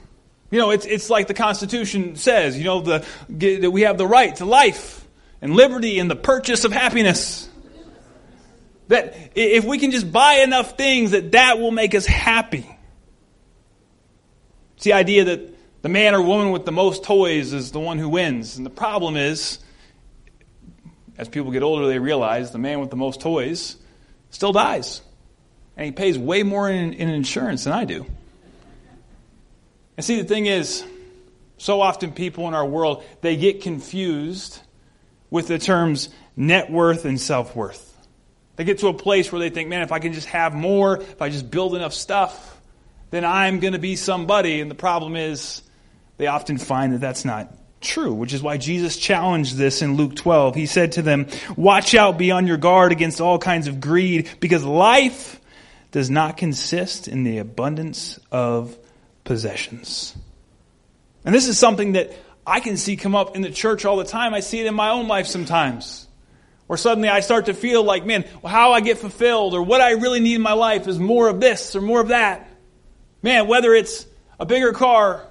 You 0.52 0.61
know, 0.61 0.71
it's, 0.71 0.87
it's 0.87 1.11
like 1.11 1.26
the 1.26 1.35
Constitution 1.35 2.14
says, 2.14 2.56
you 2.56 2.62
know, 2.62 2.80
the, 2.80 3.04
that 3.28 3.73
we 3.73 3.80
have 3.83 3.99
the 3.99 4.06
right 4.06 4.37
to 4.37 4.44
life 4.44 5.04
and 5.42 5.56
liberty 5.56 5.99
and 5.99 6.09
the 6.09 6.14
purchase 6.14 6.64
of 6.64 6.71
happiness. 6.71 7.49
That 8.88 9.33
if 9.35 9.64
we 9.64 9.79
can 9.79 9.91
just 9.91 10.11
buy 10.11 10.35
enough 10.45 10.76
things, 10.76 11.12
that 11.12 11.33
that 11.33 11.59
will 11.59 11.71
make 11.71 11.95
us 11.95 12.07
happy. 12.07 12.67
It's 14.76 14.85
the 14.85 14.93
idea 14.93 15.25
that 15.25 15.55
the 15.83 15.88
man 15.88 16.14
or 16.14 16.23
woman 16.23 16.50
with 16.50 16.64
the 16.64 16.73
most 16.73 17.05
toys 17.05 17.53
is 17.53 17.73
the 17.73 17.81
one 17.81 17.99
who 17.99 18.09
wins. 18.09 18.57
And 18.57 18.64
the 18.64 18.71
problem 18.71 19.17
is, 19.17 19.59
as 21.17 21.29
people 21.29 21.50
get 21.53 21.62
older, 21.62 21.87
they 21.87 21.99
realize 21.99 22.50
the 22.50 22.59
man 22.59 22.81
with 22.81 22.91
the 22.91 22.97
most 22.97 23.21
toys 23.21 23.76
still 24.31 24.53
dies. 24.53 25.00
And 25.76 25.87
he 25.87 25.93
pays 25.93 26.19
way 26.19 26.43
more 26.43 26.69
in, 26.69 26.93
in 26.93 27.09
insurance 27.09 27.64
than 27.64 27.73
I 27.73 27.85
do. 27.85 28.07
And 29.97 30.05
see, 30.05 30.21
the 30.21 30.26
thing 30.26 30.47
is, 30.47 30.85
so 31.57 31.81
often 31.81 32.12
people 32.12 32.49
in 32.49 32.55
our 32.55 32.67
world, 32.67 33.05
they 33.21 33.37
get 33.37 33.62
confused 33.62 34.61
with 35.31 35.49
the 35.49 35.59
terms 35.59 36.09
net 36.37 36.71
worth 36.71 37.05
and 37.05 37.21
self 37.21 37.55
worth. 37.55 37.93
They 38.56 38.64
get 38.64 38.78
to 38.78 38.88
a 38.88 38.94
place 38.94 39.32
where 39.32 39.40
they 39.40 39.50
think, 39.50 39.68
man, 39.68 39.82
if 39.82 39.92
I 39.92 39.99
can 39.99 40.12
just 40.12 40.28
have 40.28 40.54
more, 40.54 40.99
if 40.99 41.20
I 41.20 41.28
just 41.28 41.50
build 41.50 41.75
enough 41.75 41.92
stuff, 41.92 42.61
then 43.11 43.25
I'm 43.25 43.61
going 43.61 43.73
to 43.73 43.78
be 43.78 43.96
somebody. 43.96 44.61
And 44.61 44.70
the 44.70 44.76
problem 44.76 45.16
is, 45.16 45.62
they 46.16 46.28
often 46.28 46.58
find 46.58 46.92
that 46.92 47.00
that's 47.00 47.25
not 47.25 47.52
true, 47.80 48.12
which 48.14 48.32
is 48.32 48.42
why 48.42 48.56
Jesus 48.56 48.96
challenged 48.96 49.56
this 49.56 49.82
in 49.82 49.96
Luke 49.96 50.14
12. 50.16 50.54
He 50.54 50.66
said 50.66 50.92
to 50.92 51.02
them, 51.02 51.26
Watch 51.56 51.94
out, 51.94 52.18
be 52.18 52.30
on 52.30 52.46
your 52.46 52.56
guard 52.56 52.92
against 52.92 53.20
all 53.20 53.38
kinds 53.38 53.66
of 53.66 53.80
greed, 53.80 54.28
because 54.40 54.64
life 54.64 55.40
does 55.90 56.11
not 56.11 56.37
consist 56.37 57.08
in 57.08 57.25
the 57.25 57.38
abundance 57.38 58.18
of 58.32 58.76
possessions. 59.25 60.16
And 61.25 61.34
this 61.34 61.49
is 61.49 61.58
something 61.58 61.92
that 61.92 62.12
I 62.46 62.61
can 62.61 62.76
see 62.76 62.96
come 62.96 63.14
up 63.14 63.37
in 63.37 63.42
the 63.42 63.50
church 63.50 63.84
all 63.84 63.96
the 63.96 64.04
time. 64.04 64.34
I 64.34 64.40
see 64.40 64.61
it 64.61 64.66
in 64.66 64.75
my 64.75 64.90
own 64.90 65.08
life 65.08 65.26
sometimes. 65.26 66.03
Where 66.66 66.76
suddenly 66.76 67.09
I 67.09 67.21
start 67.21 67.47
to 67.47 67.54
feel 67.54 67.83
like, 67.83 68.06
man, 68.06 68.25
how 68.44 68.73
I 68.73 68.80
get 68.80 68.99
fulfilled 68.99 69.54
or 69.54 69.62
what 69.62 69.80
I 69.80 69.92
really 69.92 70.21
need 70.21 70.37
in 70.37 70.42
my 70.42 70.54
life 70.54 70.88
is 70.88 70.99
more 70.99 71.28
of 71.28 71.40
this 71.40 71.76
or 71.76 71.83
more 71.83 72.00
of 72.00 72.09
that. 72.09 72.49
Man, 73.23 73.49
whether 73.49 73.75
it's 73.75 74.06
a 74.40 74.47
bigger 74.47 74.73
car, 74.73 75.26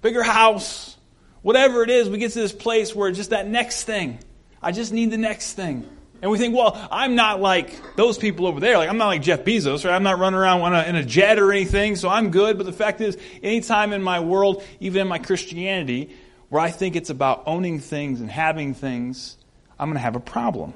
bigger 0.00 0.22
house, 0.22 0.96
whatever 1.42 1.82
it 1.82 1.90
is, 1.90 2.08
we 2.08 2.18
get 2.18 2.32
to 2.32 2.40
this 2.40 2.52
place 2.52 2.94
where 2.94 3.10
just 3.12 3.30
that 3.30 3.46
next 3.46 3.84
thing. 3.84 4.18
I 4.62 4.72
just 4.72 4.92
need 4.92 5.10
the 5.10 5.18
next 5.18 5.54
thing. 5.54 5.88
And 6.20 6.30
we 6.30 6.38
think, 6.38 6.54
well, 6.54 6.76
I'm 6.90 7.14
not 7.14 7.40
like 7.40 7.96
those 7.96 8.18
people 8.18 8.46
over 8.46 8.58
there. 8.58 8.76
Like, 8.76 8.88
I'm 8.88 8.98
not 8.98 9.06
like 9.06 9.22
Jeff 9.22 9.44
Bezos, 9.44 9.84
right? 9.84 9.94
I'm 9.94 10.02
not 10.02 10.18
running 10.18 10.38
around 10.38 10.74
in 10.86 10.96
a, 10.96 11.04
jet 11.04 11.38
or 11.38 11.52
anything, 11.52 11.94
so 11.94 12.08
I'm 12.08 12.30
good. 12.30 12.58
But 12.58 12.66
the 12.66 12.72
fact 12.72 13.00
is, 13.00 13.16
anytime 13.40 13.92
in 13.92 14.02
my 14.02 14.18
world, 14.18 14.64
even 14.80 15.02
in 15.02 15.08
my 15.08 15.18
Christianity, 15.18 16.10
where 16.48 16.60
I 16.60 16.70
think 16.70 16.96
it's 16.96 17.10
about 17.10 17.44
owning 17.46 17.78
things 17.78 18.20
and 18.20 18.28
having 18.28 18.74
things, 18.74 19.37
I'm 19.78 19.88
going 19.88 19.94
to 19.96 20.00
have 20.00 20.16
a 20.16 20.20
problem. 20.20 20.72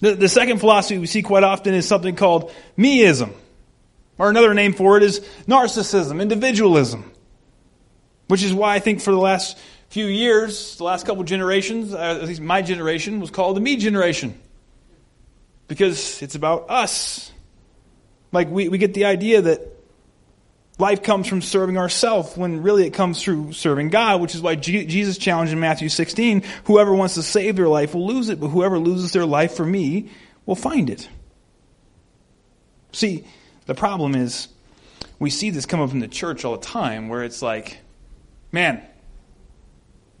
The, 0.00 0.14
the 0.14 0.28
second 0.28 0.58
philosophy 0.58 0.98
we 0.98 1.06
see 1.06 1.22
quite 1.22 1.44
often 1.44 1.74
is 1.74 1.86
something 1.86 2.16
called 2.16 2.52
meism, 2.76 3.32
or 4.18 4.30
another 4.30 4.54
name 4.54 4.72
for 4.72 4.96
it 4.96 5.02
is 5.02 5.20
narcissism, 5.46 6.20
individualism, 6.20 7.10
which 8.28 8.42
is 8.42 8.52
why 8.52 8.74
I 8.74 8.78
think 8.78 9.00
for 9.00 9.10
the 9.10 9.18
last 9.18 9.58
few 9.90 10.06
years, 10.06 10.76
the 10.76 10.84
last 10.84 11.04
couple 11.04 11.22
generations, 11.24 11.92
uh, 11.92 11.98
at 11.98 12.24
least 12.24 12.40
my 12.40 12.62
generation, 12.62 13.20
was 13.20 13.30
called 13.30 13.56
the 13.56 13.60
me 13.60 13.76
generation. 13.76 14.40
Because 15.68 16.20
it's 16.22 16.34
about 16.34 16.70
us. 16.70 17.30
Like, 18.32 18.48
we, 18.50 18.68
we 18.68 18.78
get 18.78 18.94
the 18.94 19.04
idea 19.04 19.42
that 19.42 19.60
Life 20.80 21.02
comes 21.02 21.26
from 21.26 21.42
serving 21.42 21.76
ourselves 21.76 22.38
when 22.38 22.62
really 22.62 22.86
it 22.86 22.94
comes 22.94 23.22
through 23.22 23.52
serving 23.52 23.90
God, 23.90 24.22
which 24.22 24.34
is 24.34 24.40
why 24.40 24.54
G- 24.54 24.86
Jesus 24.86 25.18
challenged 25.18 25.52
in 25.52 25.60
Matthew 25.60 25.90
16, 25.90 26.42
whoever 26.64 26.94
wants 26.94 27.16
to 27.16 27.22
save 27.22 27.56
their 27.56 27.68
life 27.68 27.94
will 27.94 28.06
lose 28.06 28.30
it, 28.30 28.40
but 28.40 28.48
whoever 28.48 28.78
loses 28.78 29.12
their 29.12 29.26
life 29.26 29.52
for 29.52 29.66
me 29.66 30.08
will 30.46 30.56
find 30.56 30.88
it. 30.88 31.06
See, 32.92 33.26
the 33.66 33.74
problem 33.74 34.14
is 34.14 34.48
we 35.18 35.28
see 35.28 35.50
this 35.50 35.66
up 35.66 35.92
in 35.92 35.98
the 35.98 36.08
church 36.08 36.46
all 36.46 36.56
the 36.56 36.66
time 36.66 37.10
where 37.10 37.24
it's 37.24 37.42
like, 37.42 37.78
man, 38.50 38.82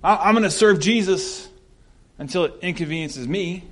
I- 0.04 0.28
am 0.28 0.34
going 0.34 0.44
to 0.44 0.50
serve 0.50 0.78
Jesus 0.78 1.48
until 2.18 2.44
it 2.44 2.54
inconveniences 2.60 3.26
me. 3.26 3.64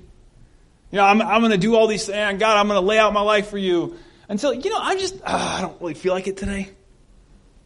You 0.89 0.97
know, 0.97 1.05
I'm, 1.05 1.21
I'm 1.21 1.41
going 1.41 1.51
to 1.51 1.59
do 1.59 1.75
all 1.75 1.85
these 1.85 2.07
things. 2.07 2.39
God, 2.39 2.57
I'm 2.57 2.67
going 2.67 2.81
to 2.81 2.85
lay 2.87 2.97
out 2.97 3.13
my 3.13 3.21
life 3.21 3.51
for 3.51 3.59
you 3.59 3.95
until, 4.27 4.55
you 4.55 4.71
know, 4.71 4.79
I 4.79 4.97
just, 4.97 5.21
uh, 5.21 5.57
I 5.57 5.61
don't 5.61 5.79
really 5.79 5.93
feel 5.93 6.13
like 6.13 6.27
it 6.27 6.35
today. 6.35 6.71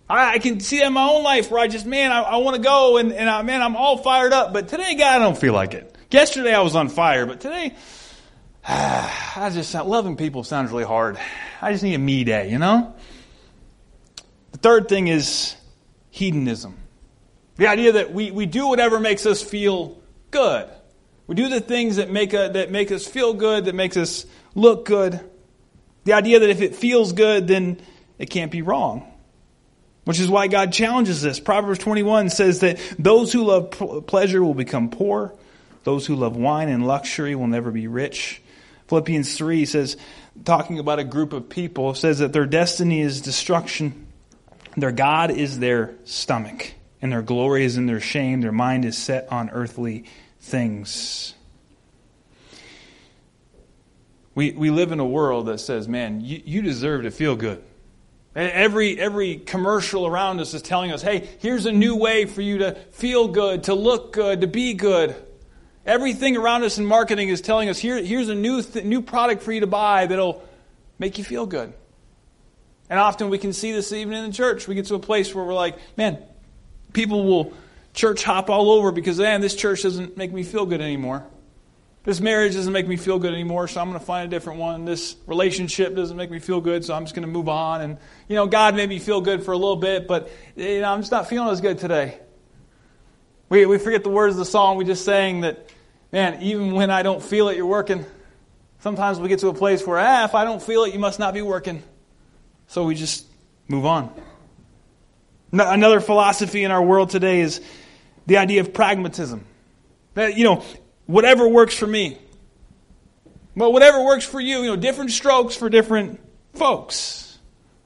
I, 0.10 0.34
I 0.34 0.40
can 0.40 0.60
see 0.60 0.80
that 0.80 0.88
in 0.88 0.94
my 0.94 1.08
own 1.08 1.24
life 1.24 1.50
where 1.50 1.60
I 1.60 1.68
just, 1.68 1.86
man, 1.86 2.12
I, 2.12 2.22
I 2.22 2.38
want 2.38 2.56
to 2.56 2.62
go 2.62 2.98
and, 2.98 3.14
and 3.14 3.30
I, 3.30 3.42
man, 3.42 3.62
I'm 3.62 3.76
all 3.76 3.98
fired 3.98 4.34
up. 4.34 4.54
But 4.54 4.68
today, 4.68 4.96
God, 4.96 5.16
I 5.16 5.20
don't 5.20 5.38
feel 5.38 5.54
like 5.54 5.74
it. 5.74 5.96
Yesterday 6.12 6.54
I 6.54 6.62
was 6.62 6.76
on 6.76 6.90
fire, 6.90 7.26
but 7.26 7.40
today, 7.40 7.74
I 8.68 9.50
just, 9.54 9.74
loving 9.74 10.16
people 10.18 10.44
sounds 10.44 10.72
really 10.72 10.84
hard. 10.84 11.18
I 11.62 11.72
just 11.72 11.84
need 11.84 11.96
a 11.96 12.00
me 12.00 12.24
day, 12.24 12.52
you 12.52 12.60
know? 12.60 12.94
The 14.52 14.58
third 14.58 14.90
thing 14.90 15.08
is 15.08 15.56
hedonism. 16.12 16.78
The 17.56 17.68
idea 17.68 17.94
that 17.94 18.14
we, 18.14 18.32
we 18.32 18.46
do 18.46 18.68
whatever 18.68 19.00
makes 19.00 19.26
us 19.26 19.42
feel 19.42 20.02
good. 20.32 20.70
We 21.28 21.36
do 21.36 21.50
the 21.50 21.62
things 21.62 21.96
that 21.96 22.12
make, 22.12 22.34
a, 22.34 22.50
that 22.54 22.72
make 22.72 22.92
us 22.92 23.08
feel 23.08 23.34
good, 23.34 23.66
that 23.66 23.76
makes 23.76 23.96
us 23.96 24.26
look 24.56 24.86
good. 24.86 25.20
The 26.04 26.14
idea 26.14 26.40
that 26.40 26.50
if 26.50 26.62
it 26.62 26.76
feels 26.76 27.14
good, 27.14 27.48
then 27.48 27.80
it 28.20 28.30
can't 28.30 28.52
be 28.52 28.62
wrong. 28.62 29.13
Which 30.06 30.20
is 30.20 30.30
why 30.30 30.48
God 30.48 30.74
challenges 30.74 31.22
this. 31.22 31.40
Proverbs 31.40 31.80
21 31.80 32.30
says 32.30 32.60
that 32.60 32.78
those 33.00 33.32
who 33.32 33.46
love 33.46 33.72
pleasure 34.06 34.44
will 34.44 34.54
become 34.54 34.90
poor. 34.90 35.34
Those 35.84 36.06
who 36.06 36.16
love 36.16 36.36
wine 36.36 36.70
and 36.70 36.86
luxury 36.86 37.36
will 37.36 37.48
never 37.48 37.72
be 37.72 37.88
rich. 37.88 38.42
Philippians 38.88 39.38
3 39.38 39.66
says, 39.66 39.98
talking 40.44 40.80
about 40.80 41.00
a 41.00 41.04
group 41.04 41.34
of 41.34 41.50
people, 41.50 41.94
says 41.94 42.20
that 42.20 42.34
their 42.34 42.46
destiny 42.46 43.02
is 43.02 43.22
destruction. 43.22 44.08
Their 44.76 44.92
God 44.92 45.32
is 45.32 45.60
their 45.60 45.96
stomach, 46.04 46.74
and 47.02 47.12
their 47.12 47.22
glory 47.22 47.64
is 47.64 47.78
in 47.78 47.86
their 47.86 48.00
shame. 48.00 48.42
Their 48.42 48.52
mind 48.52 48.86
is 48.86 48.98
set 48.98 49.32
on 49.32 49.50
earthly 49.52 50.06
things. 50.40 51.34
We, 54.36 54.52
we 54.52 54.72
live 54.72 54.92
in 54.92 55.00
a 55.00 55.06
world 55.06 55.46
that 55.46 55.60
says, 55.60 55.88
man, 55.88 56.22
you, 56.22 56.42
you 56.44 56.62
deserve 56.62 57.04
to 57.04 57.12
feel 57.12 57.36
good. 57.36 57.64
Every, 58.36 59.00
every 59.00 59.38
commercial 59.38 60.08
around 60.08 60.40
us 60.40 60.54
is 60.56 60.64
telling 60.64 60.92
us, 60.92 61.04
hey, 61.04 61.30
here's 61.40 61.68
a 61.68 61.72
new 61.72 61.96
way 61.96 62.26
for 62.26 62.42
you 62.42 62.60
to 62.60 62.76
feel 62.92 63.28
good, 63.28 63.66
to 63.66 63.76
look 63.76 64.14
good, 64.14 64.42
to 64.42 64.48
be 64.48 64.74
good. 64.74 65.16
Everything 65.86 66.36
around 66.36 66.64
us 66.64 66.78
in 66.78 66.86
marketing 66.86 67.30
is 67.30 67.42
telling 67.42 67.70
us, 67.70 67.78
Here, 67.78 68.02
here's 68.02 68.30
a 68.30 68.36
new, 68.36 68.62
th- 68.62 68.86
new 68.86 69.02
product 69.02 69.44
for 69.44 69.52
you 69.52 69.60
to 69.60 69.68
buy 69.68 70.08
that'll 70.08 70.44
make 70.98 71.18
you 71.18 71.24
feel 71.24 71.46
good. 71.46 71.74
And 72.90 73.00
often 73.00 73.30
we 73.30 73.38
can 73.38 73.54
see 73.54 73.72
this 73.72 73.92
even 73.92 74.14
in 74.14 74.26
the 74.26 74.36
church. 74.36 74.68
We 74.68 74.76
get 74.76 74.86
to 74.88 74.96
a 74.96 75.00
place 75.00 75.34
where 75.36 75.44
we're 75.44 75.54
like, 75.54 75.78
man, 75.98 76.20
people 76.94 77.26
will 77.26 77.54
church 77.94 78.24
hop 78.24 78.50
all 78.50 78.72
over 78.72 78.92
because, 78.92 79.20
man, 79.20 79.42
this 79.42 79.56
church 79.56 79.84
doesn't 79.84 80.18
make 80.18 80.32
me 80.32 80.44
feel 80.44 80.66
good 80.66 80.82
anymore. 80.82 81.26
This 82.04 82.20
marriage 82.20 82.54
doesn't 82.54 82.74
make 82.74 82.86
me 82.86 82.98
feel 82.98 83.18
good 83.18 83.34
anymore, 83.34 83.70
so 83.70 83.80
I'm 83.80 83.88
going 83.88 84.00
to 84.00 84.06
find 84.06 84.28
a 84.28 84.30
different 84.30 84.60
one. 84.60 84.84
This 84.84 85.16
relationship 85.26 85.96
doesn't 85.96 86.18
make 86.18 86.30
me 86.30 86.40
feel 86.40 86.60
good, 86.60 86.84
so 86.84 86.94
I'm 86.94 87.06
just 87.06 87.16
going 87.16 87.26
to 87.26 87.32
move 87.32 87.48
on. 87.48 87.80
And, 87.80 87.98
you 88.28 88.36
know, 88.36 88.46
God 88.46 88.76
made 88.76 88.90
me 88.90 89.00
feel 89.00 89.22
good 89.22 89.44
for 89.44 89.54
a 89.54 89.58
little 89.58 89.78
bit, 89.78 90.06
but, 90.06 90.30
you 90.58 90.82
know, 90.82 90.92
I'm 90.92 91.00
just 91.00 91.12
not 91.12 91.30
feeling 91.30 91.50
as 91.50 91.62
good 91.62 91.78
today. 91.78 92.20
We, 93.48 93.66
we 93.66 93.78
forget 93.78 94.04
the 94.04 94.10
words 94.10 94.34
of 94.36 94.40
the 94.40 94.46
song 94.46 94.76
we 94.76 94.84
just 94.84 95.06
sang 95.06 95.42
that, 95.42 95.70
man, 96.12 96.42
even 96.42 96.74
when 96.74 96.92
I 96.92 97.04
don't 97.04 97.24
feel 97.24 97.48
it, 97.48 97.56
you're 97.56 97.66
working. 97.66 98.06
Sometimes 98.80 99.18
we 99.18 99.30
get 99.30 99.40
to 99.40 99.48
a 99.48 99.54
place 99.54 99.88
where, 99.88 99.98
ah, 99.98 100.26
if 100.26 100.36
I 100.36 100.44
don't 100.44 100.62
feel 100.62 100.84
it, 100.84 100.94
you 100.94 101.00
must 101.00 101.20
not 101.20 101.34
be 101.34 101.42
working. 101.42 101.82
So 102.68 102.84
we 102.84 102.96
just 102.96 103.26
move 103.70 103.86
on. 103.86 104.14
Another 105.54 106.02
philosophy 106.02 106.66
in 106.66 106.72
our 106.72 106.84
world 106.84 107.12
today 107.12 107.40
is 107.40 107.62
the 108.26 108.38
idea 108.38 108.60
of 108.60 108.74
pragmatism. 108.74 109.46
That, 110.16 110.36
you 110.36 110.44
know, 110.44 110.66
whatever 111.14 111.48
works 111.48 111.78
for 111.78 111.86
me. 111.86 112.18
But 113.56 113.72
whatever 113.72 114.04
works 114.04 114.26
for 114.26 114.40
you, 114.40 114.64
you 114.64 114.70
know, 114.72 114.76
different 114.76 115.12
strokes 115.12 115.56
for 115.56 115.70
different 115.70 116.20
folks. 116.56 117.38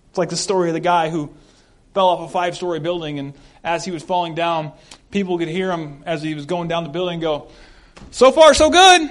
It's 0.10 0.18
like 0.18 0.30
the 0.30 0.38
story 0.38 0.70
of 0.70 0.74
the 0.74 0.80
guy 0.80 1.10
who 1.10 1.34
fell 1.94 2.08
off 2.08 2.30
a 2.30 2.32
five 2.32 2.56
story 2.56 2.80
building, 2.80 3.20
and 3.20 3.34
as 3.66 3.84
he 3.84 3.92
was 3.92 4.02
falling 4.02 4.34
down, 4.34 4.72
people 5.12 5.38
could 5.38 5.50
hear 5.50 5.70
him 5.70 6.04
as 6.06 6.24
he 6.24 6.36
was 6.36 6.46
going 6.46 6.70
down 6.70 6.84
the 6.84 6.90
building 6.90 7.20
go, 7.20 7.50
So 8.12 8.32
far, 8.32 8.54
so 8.54 8.70
good. 8.70 9.10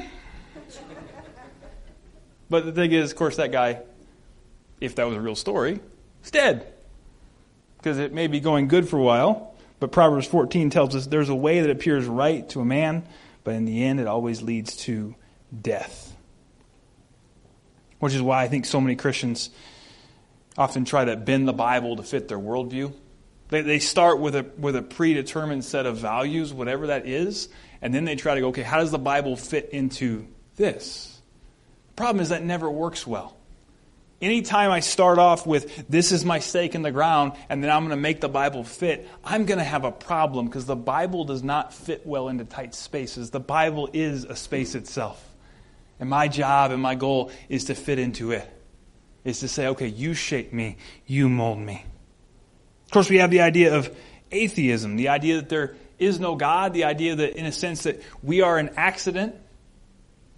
but 2.49 2.65
the 2.65 2.73
thing 2.73 2.93
is, 2.93 3.11
of 3.11 3.19
course, 3.19 3.37
that 3.37 3.53
guy, 3.53 3.83
if 4.81 4.95
that 4.95 5.07
was 5.07 5.17
a 5.17 5.21
real 5.21 5.37
story, 5.37 5.79
is 6.25 6.31
dead. 6.31 6.67
Because 7.77 7.99
it 7.99 8.15
may 8.15 8.29
be 8.29 8.41
going 8.41 8.69
good 8.69 8.89
for 8.89 8.99
a 8.99 9.03
while, 9.03 9.55
but 9.79 9.93
Proverbs 9.93 10.27
14 10.27 10.71
tells 10.71 10.97
us 10.97 11.07
there's 11.07 11.29
a 11.29 11.35
way 11.35 11.61
that 11.61 11.69
appears 11.69 12.07
right 12.07 12.49
to 12.49 12.63
a 12.63 12.65
man 12.65 13.07
but 13.47 13.55
in 13.55 13.65
the 13.65 13.85
end, 13.85 14.01
it 14.01 14.09
always 14.09 14.43
leads 14.43 14.75
to 14.77 15.15
death. 15.63 16.17
Which 18.01 18.13
is 18.13 18.21
why 18.21 18.43
I 18.43 18.49
think 18.49 18.67
so 18.67 18.81
many 18.81 18.97
Christians 18.97 19.51
often 20.59 20.85
try 20.85 21.05
to 21.05 21.15
bend 21.15 21.47
the 21.47 21.53
Bible 21.53 21.95
to 21.95 22.03
fit 22.03 22.27
their 22.27 22.41
worldview. 22.41 22.93
They, 23.51 23.61
they 23.61 23.79
start 23.79 24.19
with 24.19 24.35
a, 24.35 24.45
with 24.59 24.75
a 24.75 24.83
predetermined 24.83 25.65
set 25.65 25.87
of 25.87 25.97
values, 25.97 26.53
whatever 26.53 26.89
that 26.89 27.07
is, 27.07 27.49
and 27.81 27.95
then 27.95 28.05
they 28.05 28.17
try 28.17 28.35
to 28.35 28.41
go, 28.41 28.49
okay, 28.49 28.63
how 28.63 28.79
does 28.79 28.91
the 28.91 28.99
Bible 28.99 29.37
fit 29.37 29.69
into 29.71 30.27
this? 30.57 31.23
The 31.91 31.95
problem 31.95 32.21
is 32.23 32.31
that 32.31 32.43
never 32.43 32.69
works 32.69 33.07
well. 33.07 33.37
Anytime 34.21 34.71
I 34.71 34.81
start 34.81 35.19
off 35.19 35.47
with, 35.47 35.89
this 35.89 36.11
is 36.11 36.25
my 36.25 36.39
stake 36.39 36.75
in 36.75 36.81
the 36.81 36.91
ground, 36.91 37.33
and 37.51 37.63
then 37.63 37.71
I'm 37.71 37.83
going 37.83 37.91
to 37.91 38.01
make 38.01 38.23
the 38.23 38.31
Bible 38.31 38.65
fit, 38.65 39.07
I'm 39.23 39.45
going 39.45 39.59
to 39.59 39.65
have 39.65 39.85
a 39.85 39.93
problem 39.93 40.47
because 40.47 40.65
the 40.65 40.77
Bible 40.77 41.25
does 41.25 41.43
not 41.43 41.75
fit 41.75 42.07
well 42.07 42.29
into 42.29 42.45
tight 42.47 42.75
spaces. 42.75 43.31
The 43.31 43.41
Bible 43.41 43.91
is 43.93 44.25
a 44.25 44.35
space 44.35 44.75
itself. 44.75 45.23
And 46.01 46.09
my 46.09 46.29
job 46.29 46.71
and 46.71 46.81
my 46.81 46.95
goal 46.95 47.31
is 47.51 47.65
to 47.65 47.75
fit 47.75 47.99
into 47.99 48.33
it, 48.33 48.49
is 49.25 49.41
to 49.41 49.49
say, 49.49 49.69
okay, 49.69 49.89
you 49.89 50.15
shape 50.15 50.53
me, 50.53 50.79
you 51.07 51.29
mold 51.29 51.59
me. 51.59 51.85
Of 52.87 52.93
course, 52.93 53.11
we 53.11 53.19
have 53.19 53.31
the 53.31 53.43
idea 53.43 53.77
of 53.77 53.95
atheism, 54.31 54.97
the 54.97 55.09
idea 55.09 55.37
that 55.37 55.51
there 55.51 55.77
is 55.99 56.21
no 56.21 56.37
God, 56.37 56.73
the 56.73 56.85
idea 56.85 57.17
that, 57.17 57.39
in 57.39 57.45
a 57.45 57.53
sense, 57.53 57.83
that 57.83 58.03
we 58.23 58.41
are 58.41 58.57
an 58.59 58.71
accident 58.77 59.35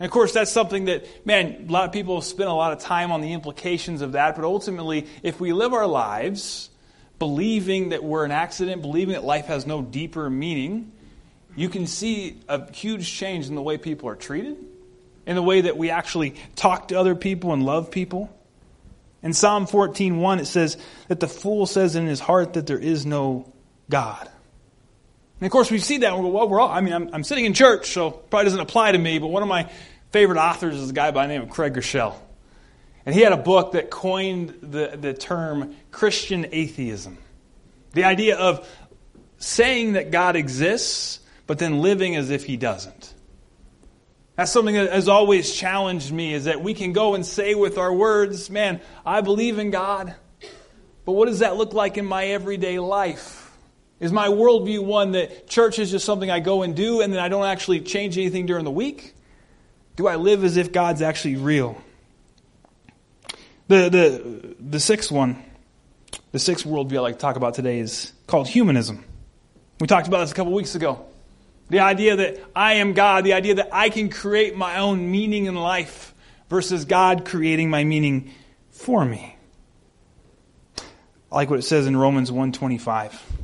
and 0.00 0.07
of 0.07 0.12
course, 0.12 0.33
that's 0.33 0.52
something 0.52 0.85
that, 0.85 1.26
man, 1.26 1.67
a 1.69 1.73
lot 1.73 1.85
of 1.85 1.93
people 1.93 2.21
spend 2.23 2.49
a 2.49 2.52
lot 2.55 2.73
of 2.73 2.78
time 2.78 3.11
on 3.11 3.21
the 3.21 3.33
implications 3.33 4.00
of 4.00 4.12
that, 4.12 4.37
but 4.37 4.45
ultimately, 4.45 5.07
if 5.23 5.40
we 5.40 5.52
live 5.52 5.73
our 5.73 5.87
lives 5.87 6.71
believing 7.19 7.88
that 7.88 8.05
we're 8.05 8.25
an 8.25 8.31
accident, 8.31 8.81
believing 8.81 9.14
that 9.14 9.25
life 9.25 9.47
has 9.47 9.67
no 9.67 9.83
deeper 9.83 10.31
meaning, 10.31 10.93
you 11.57 11.69
can 11.69 11.88
see 11.88 12.40
a 12.49 12.73
huge 12.73 13.12
change 13.12 13.49
in 13.49 13.57
the 13.57 13.62
way 13.62 13.76
people 13.76 14.09
are 14.09 14.14
treated, 14.14 14.57
in 15.26 15.35
the 15.35 15.43
way 15.43 15.62
that 15.62 15.76
we 15.76 15.90
actually 15.90 16.37
talk 16.55 16.88
to 16.88 16.99
other 16.99 17.17
people 17.17 17.52
and 17.52 17.64
love 17.64 17.90
people. 17.90 18.33
In 19.21 19.33
Psalm 19.33 19.67
14:1 19.67 20.38
it 20.38 20.47
says 20.47 20.76
that 21.09 21.19
the 21.19 21.26
fool 21.26 21.67
says 21.67 21.97
in 21.97 22.07
his 22.07 22.21
heart 22.21 22.52
that 22.52 22.69
there 22.69 22.78
is 22.78 23.05
no 23.05 23.52
God. 23.90 24.28
And 25.40 25.47
of 25.47 25.52
course 25.52 25.71
we 25.71 25.78
see 25.78 25.99
that 25.99 26.12
and 26.12 26.23
we 26.23 26.28
go, 26.28 26.37
well, 26.37 26.49
we're 26.49 26.61
all, 26.61 26.68
I 26.68 26.80
mean, 26.80 26.92
I'm, 26.92 27.11
I'm 27.12 27.25
sitting 27.25 27.45
in 27.45 27.54
church, 27.54 27.92
so 27.92 28.11
probably 28.11 28.45
doesn't 28.45 28.61
apply 28.61 28.92
to 28.92 28.99
me, 28.99 29.18
but 29.18 29.28
one 29.28 29.42
of 29.42 29.49
my 29.49 29.71
favorite 30.11 30.38
authors 30.38 30.76
is 30.76 30.90
a 30.90 30.92
guy 30.92 31.11
by 31.11 31.26
the 31.26 31.33
name 31.33 31.42
of 31.42 31.50
Craig 31.50 31.75
Groeschel. 31.75 32.14
And 33.07 33.14
he 33.14 33.23
had 33.23 33.33
a 33.33 33.38
book 33.38 33.73
that 33.73 33.88
coined 33.88 34.59
the, 34.62 34.97
the 35.00 35.14
term 35.14 35.76
Christian 35.90 36.47
atheism. 36.52 37.18
The 37.92 38.04
idea 38.04 38.37
of 38.37 38.68
saying 39.38 39.92
that 39.92 40.11
God 40.11 40.37
exists, 40.37 41.21
but 41.47 41.59
then 41.59 41.80
living 41.80 42.16
as 42.16 42.30
if 42.30 42.45
he 42.45 42.57
doesn't. 42.57 43.14
That's 44.37 44.52
something 44.52 44.75
that 44.75 44.92
has 44.92 45.09
always 45.09 45.52
challenged 45.52 46.12
me 46.12 46.35
is 46.35 46.45
that 46.45 46.62
we 46.62 46.75
can 46.75 46.92
go 46.92 47.14
and 47.14 47.25
say 47.25 47.54
with 47.54 47.78
our 47.78 47.92
words, 47.92 48.50
man, 48.50 48.80
I 49.07 49.21
believe 49.21 49.59
in 49.59 49.71
God, 49.71 50.14
but 51.04 51.12
what 51.12 51.26
does 51.26 51.38
that 51.38 51.57
look 51.57 51.73
like 51.73 51.97
in 51.97 52.04
my 52.04 52.26
everyday 52.26 52.78
life? 52.78 53.48
Is 54.00 54.12
my 54.12 54.28
worldview 54.28 54.85
one 54.85 55.12
that 55.12 55.49
church 55.49 55.78
is 55.78 55.90
just 55.90 56.05
something 56.05 56.31
I 56.31 56.40
go 56.40 56.62
and 56.62 56.76
do 56.76 57.00
and 57.00 57.12
then 57.12 57.21
I 57.21 57.28
don't 57.28 57.45
actually 57.45 57.81
change 57.81 58.17
anything 58.17 58.47
during 58.47 58.64
the 58.64 58.71
week? 58.71 59.14
Do 59.97 60.07
I 60.07 60.14
live 60.14 60.45
as 60.45 60.57
if 60.57 60.71
God's 60.71 61.02
actually 61.02 61.37
real? 61.37 61.81
The, 63.67 63.88
the, 63.88 64.55
the 64.61 64.81
sixth 64.81 65.11
one, 65.11 65.43
the 66.31 66.38
sixth 66.38 66.64
worldview 66.64 66.99
I 66.99 67.00
like 67.00 67.14
to 67.17 67.21
talk 67.21 67.37
about 67.37 67.55
today 67.55 67.81
is 67.81 68.12
called 68.28 68.47
humanism. 68.47 69.05
We 69.81 69.88
talked 69.88 70.07
about 70.07 70.21
this 70.21 70.33
a 70.33 70.35
couple 70.35 70.52
weeks 70.52 70.75
ago. 70.76 71.05
The 71.69 71.81
idea 71.81 72.17
that 72.17 72.40
I 72.55 72.75
am 72.75 72.95
God, 72.95 73.25
the 73.25 73.35
idea 73.35 73.57
that 73.57 73.71
I 73.73 73.90
can 73.90 74.09
create 74.09 74.57
my 74.57 74.78
own 74.78 75.11
meaning 75.11 75.47
in 75.47 75.55
life 75.55 76.14
versus 76.49 76.85
God 76.85 77.25
creating 77.26 77.69
my 77.69 77.85
meaning 77.85 78.33
for 78.71 79.05
me. 79.05 79.37
I 81.31 81.35
like 81.35 81.50
what 81.50 81.59
it 81.59 81.62
says 81.62 81.87
in 81.87 81.97
Romans 81.97 82.33
125. 82.33 83.38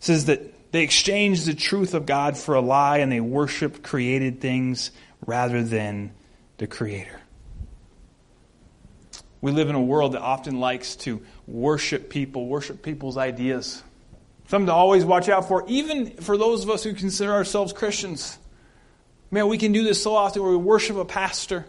Says 0.00 0.26
that 0.26 0.72
they 0.72 0.82
exchange 0.82 1.44
the 1.44 1.54
truth 1.54 1.94
of 1.94 2.06
God 2.06 2.36
for 2.36 2.54
a 2.54 2.60
lie 2.60 2.98
and 2.98 3.10
they 3.10 3.20
worship 3.20 3.82
created 3.82 4.40
things 4.40 4.90
rather 5.24 5.62
than 5.62 6.12
the 6.58 6.66
creator. 6.66 7.20
We 9.40 9.52
live 9.52 9.68
in 9.68 9.74
a 9.74 9.80
world 9.80 10.12
that 10.12 10.20
often 10.20 10.60
likes 10.60 10.96
to 10.96 11.22
worship 11.46 12.10
people, 12.10 12.46
worship 12.46 12.82
people's 12.82 13.16
ideas. 13.16 13.82
Something 14.48 14.66
to 14.66 14.72
always 14.72 15.04
watch 15.04 15.28
out 15.28 15.46
for, 15.46 15.64
even 15.68 16.10
for 16.16 16.36
those 16.36 16.64
of 16.64 16.70
us 16.70 16.82
who 16.82 16.92
consider 16.94 17.32
ourselves 17.32 17.72
Christians. 17.72 18.38
Man, 19.30 19.46
we 19.46 19.58
can 19.58 19.72
do 19.72 19.84
this 19.84 20.02
so 20.02 20.16
often 20.16 20.42
where 20.42 20.50
we 20.50 20.56
worship 20.56 20.96
a 20.96 21.04
pastor, 21.04 21.66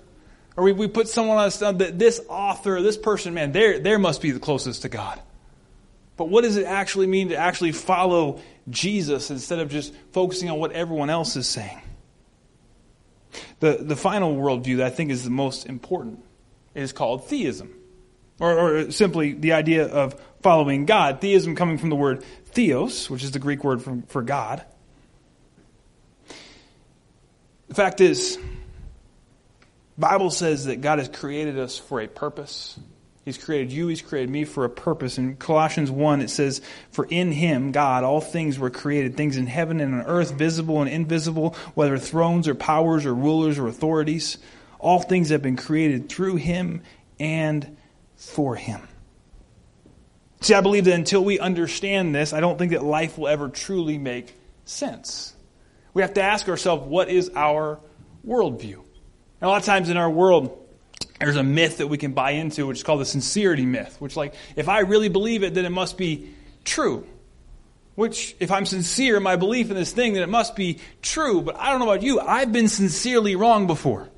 or 0.55 0.63
we, 0.63 0.71
we 0.71 0.87
put 0.87 1.07
someone 1.07 1.37
on 1.37 1.47
a 1.47 1.73
that 1.73 1.99
this 1.99 2.21
author, 2.29 2.81
this 2.81 2.97
person, 2.97 3.33
man, 3.33 3.51
there 3.51 3.79
there 3.79 3.99
must 3.99 4.21
be 4.21 4.31
the 4.31 4.39
closest 4.39 4.83
to 4.83 4.89
God. 4.89 5.19
But 6.19 6.27
what 6.27 6.43
does 6.43 6.57
it 6.57 6.65
actually 6.65 7.07
mean 7.07 7.29
to 7.29 7.37
actually 7.37 7.71
follow 7.71 8.41
Jesus 8.69 9.31
instead 9.31 9.59
of 9.59 9.69
just 9.69 9.93
focusing 10.11 10.49
on 10.49 10.59
what 10.59 10.73
everyone 10.73 11.09
else 11.09 11.37
is 11.37 11.47
saying? 11.47 11.79
The, 13.61 13.77
the 13.79 13.95
final 13.95 14.35
worldview 14.35 14.77
that 14.77 14.87
I 14.87 14.89
think 14.89 15.11
is 15.11 15.23
the 15.23 15.29
most 15.29 15.65
important 15.65 16.21
is 16.75 16.91
called 16.91 17.29
theism, 17.29 17.73
or, 18.37 18.51
or 18.51 18.91
simply 18.91 19.31
the 19.31 19.53
idea 19.53 19.85
of 19.85 20.19
following 20.41 20.85
God. 20.85 21.21
Theism 21.21 21.55
coming 21.55 21.77
from 21.77 21.89
the 21.89 21.95
word 21.95 22.21
theos, 22.47 23.09
which 23.09 23.23
is 23.23 23.31
the 23.31 23.39
Greek 23.39 23.63
word 23.63 23.81
for, 23.81 24.03
for 24.07 24.21
God. 24.21 24.65
The 27.69 27.75
fact 27.75 28.01
is, 28.01 28.37
Bible 29.97 30.31
says 30.31 30.65
that 30.65 30.81
God 30.81 30.99
has 30.99 31.07
created 31.07 31.57
us 31.57 31.77
for 31.77 32.01
a 32.01 32.09
purpose. 32.09 32.77
He's 33.29 33.37
created 33.37 33.71
you, 33.71 33.89
He's 33.89 34.01
created 34.01 34.31
me 34.31 34.43
for 34.43 34.65
a 34.65 34.69
purpose. 34.69 35.19
In 35.19 35.35
Colossians 35.35 35.91
1, 35.91 36.21
it 36.21 36.31
says, 36.31 36.61
For 36.89 37.05
in 37.05 37.31
Him, 37.31 37.71
God, 37.71 38.03
all 38.03 38.21
things 38.21 38.57
were 38.57 38.71
created, 38.71 39.15
things 39.15 39.37
in 39.37 39.45
heaven 39.45 39.79
and 39.79 39.93
on 39.93 40.01
earth, 40.07 40.31
visible 40.31 40.81
and 40.81 40.89
invisible, 40.89 41.55
whether 41.75 41.99
thrones 41.99 42.47
or 42.47 42.55
powers 42.55 43.05
or 43.05 43.13
rulers 43.13 43.59
or 43.59 43.67
authorities. 43.67 44.39
All 44.79 44.99
things 44.99 45.29
have 45.29 45.43
been 45.43 45.57
created 45.57 46.09
through 46.09 46.37
Him 46.37 46.81
and 47.19 47.77
for 48.15 48.55
Him. 48.55 48.81
See, 50.41 50.55
I 50.55 50.61
believe 50.61 50.85
that 50.85 50.95
until 50.95 51.23
we 51.23 51.37
understand 51.37 52.15
this, 52.15 52.33
I 52.33 52.39
don't 52.39 52.57
think 52.57 52.71
that 52.71 52.83
life 52.83 53.15
will 53.19 53.27
ever 53.27 53.47
truly 53.47 53.99
make 53.99 54.33
sense. 54.65 55.35
We 55.93 56.01
have 56.01 56.15
to 56.15 56.23
ask 56.23 56.49
ourselves, 56.49 56.87
what 56.87 57.09
is 57.09 57.29
our 57.35 57.79
worldview? 58.25 58.73
And 58.73 58.83
a 59.43 59.47
lot 59.47 59.57
of 59.57 59.65
times 59.65 59.91
in 59.91 59.97
our 59.97 60.09
world, 60.09 60.65
there's 61.19 61.35
a 61.35 61.43
myth 61.43 61.77
that 61.77 61.87
we 61.87 61.97
can 61.97 62.13
buy 62.13 62.31
into, 62.31 62.65
which 62.65 62.77
is 62.77 62.83
called 62.83 63.01
the 63.01 63.05
sincerity 63.05 63.65
myth, 63.65 63.97
which, 63.99 64.15
like, 64.15 64.33
if 64.55 64.69
I 64.69 64.79
really 64.79 65.09
believe 65.09 65.43
it, 65.43 65.53
then 65.53 65.65
it 65.65 65.71
must 65.71 65.97
be 65.97 66.29
true. 66.63 67.05
Which, 67.95 68.35
if 68.39 68.51
I'm 68.51 68.65
sincere 68.65 69.17
in 69.17 69.23
my 69.23 69.35
belief 69.35 69.69
in 69.69 69.75
this 69.75 69.91
thing, 69.91 70.13
then 70.13 70.23
it 70.23 70.29
must 70.29 70.55
be 70.55 70.79
true. 71.01 71.41
But 71.41 71.57
I 71.57 71.71
don't 71.71 71.79
know 71.79 71.89
about 71.89 72.03
you, 72.03 72.19
I've 72.19 72.53
been 72.53 72.69
sincerely 72.69 73.35
wrong 73.35 73.67
before. 73.67 74.09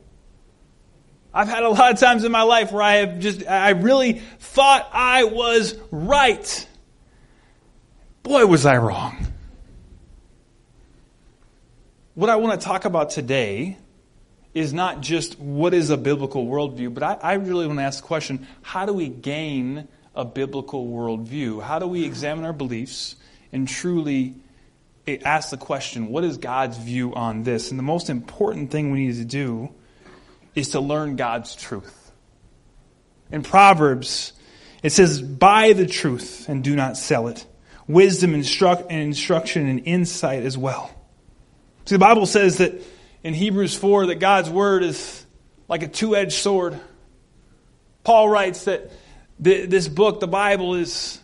I've 1.34 1.48
had 1.48 1.64
a 1.64 1.70
lot 1.70 1.92
of 1.92 2.00
times 2.00 2.24
in 2.24 2.32
my 2.32 2.44
life 2.44 2.72
where 2.72 2.84
I 2.84 2.96
have 2.96 3.20
just, 3.20 3.48
I 3.48 3.70
really 3.70 4.22
thought 4.40 4.88
I 4.92 5.24
was 5.24 5.76
right. 5.90 6.68
Boy, 8.22 8.46
was 8.46 8.66
I 8.66 8.78
wrong. 8.78 9.28
What 12.14 12.30
I 12.30 12.36
want 12.36 12.60
to 12.60 12.64
talk 12.64 12.86
about 12.86 13.10
today 13.10 13.78
is 14.54 14.74
not 14.74 15.02
just 15.02 15.40
what 15.40 15.74
is 15.74 15.90
a 15.90 15.98
biblical 15.98 16.46
worldview, 16.46 16.94
but 16.94 17.04
I, 17.04 17.14
I 17.22 17.34
really 17.34 17.68
want 17.68 17.80
to 17.80 17.84
ask 17.84 18.02
the 18.02 18.08
question 18.08 18.48
how 18.62 18.86
do 18.86 18.94
we 18.94 19.08
gain 19.08 19.88
a 20.16 20.26
biblical 20.26 20.88
worldview? 20.88 21.62
How 21.62 21.80
do 21.80 21.88
we 21.88 22.04
examine 22.04 22.46
our 22.46 22.54
beliefs 22.54 23.16
and 23.54 23.68
truly 23.68 24.36
eh, 25.08 25.18
ask 25.24 25.52
the 25.52 25.58
question 25.58 26.10
what 26.10 26.24
is 26.24 26.38
God's 26.38 26.78
view 26.78 27.14
on 27.16 27.44
this? 27.44 27.72
And 27.72 27.80
the 27.80 27.84
most 27.84 28.10
important 28.10 28.72
thing 28.72 28.92
we 28.92 29.08
need 29.08 29.16
to 29.16 29.26
do 29.26 29.70
is 30.54 30.70
to 30.70 30.82
learn 30.82 31.16
God's 31.16 31.56
truth. 31.56 32.12
In 33.32 33.44
Proverbs, 33.44 34.34
it 34.84 34.92
says, 34.92 35.22
Buy 35.22 35.74
the 35.74 35.86
truth 35.86 36.50
and 36.50 36.64
do 36.64 36.76
not 36.76 36.98
sell 36.98 37.28
it. 37.28 37.46
Wisdom 37.88 38.34
and 38.34 38.46
instruction 38.90 39.68
and 39.68 39.82
insight 39.86 40.44
as 40.44 40.58
well. 40.58 40.92
See, 41.86 41.96
the 41.96 42.00
Bible 42.00 42.26
says 42.26 42.58
that 42.58 42.74
in 43.24 43.34
Hebrews 43.34 43.76
4 43.76 44.08
that 44.08 44.16
God's 44.16 44.50
word 44.50 44.84
is 44.84 45.26
like 45.68 45.84
a 45.84 45.88
two 45.88 46.16
edged 46.16 46.34
sword. 46.34 46.80
Paul 48.04 48.30
writes 48.30 48.66
that 48.66 48.92
this 49.40 49.88
book, 49.88 50.20
the 50.20 50.28
Bible, 50.28 50.76
is 50.76 51.20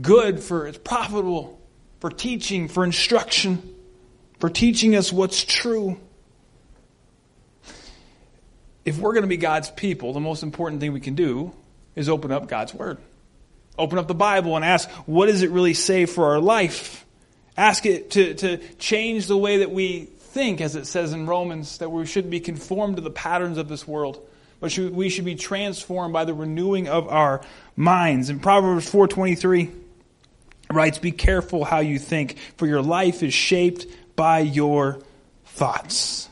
good 0.00 0.40
for, 0.40 0.66
it's 0.66 0.78
profitable 0.78 1.60
for 2.00 2.10
teaching, 2.10 2.68
for 2.68 2.84
instruction, 2.84 3.74
for 4.38 4.50
teaching 4.50 4.94
us 4.94 5.12
what's 5.12 5.44
true 5.44 5.98
if 8.86 8.98
we're 8.98 9.12
going 9.12 9.24
to 9.24 9.28
be 9.28 9.36
God's 9.36 9.68
people, 9.68 10.12
the 10.12 10.20
most 10.20 10.44
important 10.44 10.80
thing 10.80 10.92
we 10.92 11.00
can 11.00 11.16
do 11.16 11.52
is 11.96 12.08
open 12.08 12.30
up 12.30 12.48
God's 12.48 12.72
Word. 12.72 12.98
Open 13.76 13.98
up 13.98 14.06
the 14.06 14.14
Bible 14.14 14.54
and 14.54 14.64
ask, 14.64 14.88
what 15.06 15.26
does 15.26 15.42
it 15.42 15.50
really 15.50 15.74
say 15.74 16.06
for 16.06 16.26
our 16.26 16.40
life? 16.40 17.04
Ask 17.56 17.84
it 17.84 18.12
to, 18.12 18.34
to 18.34 18.58
change 18.78 19.26
the 19.26 19.36
way 19.36 19.58
that 19.58 19.72
we 19.72 20.08
think, 20.36 20.60
as 20.60 20.76
it 20.76 20.86
says 20.86 21.14
in 21.14 21.24
Romans, 21.24 21.78
that 21.78 21.88
we 21.88 22.04
should 22.04 22.28
be 22.28 22.40
conformed 22.40 22.96
to 22.96 23.02
the 23.02 23.10
patterns 23.10 23.56
of 23.56 23.70
this 23.70 23.88
world. 23.88 24.20
But 24.60 24.70
should, 24.70 24.94
we 24.94 25.08
should 25.08 25.24
be 25.24 25.34
transformed 25.34 26.12
by 26.12 26.26
the 26.26 26.34
renewing 26.34 26.88
of 26.88 27.08
our 27.08 27.40
minds. 27.74 28.28
In 28.28 28.38
Proverbs 28.38 28.92
4.23, 28.92 29.72
writes, 30.70 30.98
Be 30.98 31.10
careful 31.10 31.64
how 31.64 31.78
you 31.78 31.98
think, 31.98 32.36
for 32.58 32.66
your 32.66 32.82
life 32.82 33.22
is 33.22 33.32
shaped 33.32 33.86
by 34.14 34.40
your 34.40 35.00
thoughts. 35.46 36.28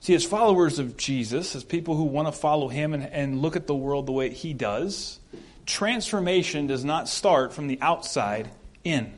See, 0.00 0.14
as 0.14 0.24
followers 0.24 0.78
of 0.78 0.96
Jesus, 0.96 1.54
as 1.54 1.64
people 1.64 1.96
who 1.96 2.04
want 2.04 2.28
to 2.28 2.32
follow 2.32 2.68
him 2.68 2.94
and, 2.94 3.04
and 3.04 3.42
look 3.42 3.56
at 3.56 3.66
the 3.66 3.74
world 3.74 4.06
the 4.06 4.12
way 4.12 4.30
he 4.30 4.54
does, 4.54 5.18
transformation 5.66 6.66
does 6.66 6.82
not 6.82 7.10
start 7.10 7.52
from 7.52 7.66
the 7.66 7.78
outside 7.82 8.48
in. 8.84 9.12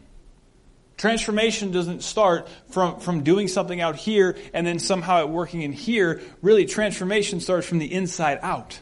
Transformation 1.01 1.71
doesn't 1.71 2.03
start 2.03 2.47
from, 2.69 3.01
from 3.01 3.23
doing 3.23 3.49
something 3.49 3.81
out 3.81 3.97
here 3.97 4.37
and 4.53 4.67
then 4.67 4.79
somehow 4.79 5.23
it 5.23 5.31
working 5.31 5.63
in 5.63 5.73
here. 5.73 6.21
Really, 6.43 6.67
transformation 6.67 7.41
starts 7.41 7.67
from 7.67 7.79
the 7.79 7.91
inside 7.91 8.39
out. 8.43 8.79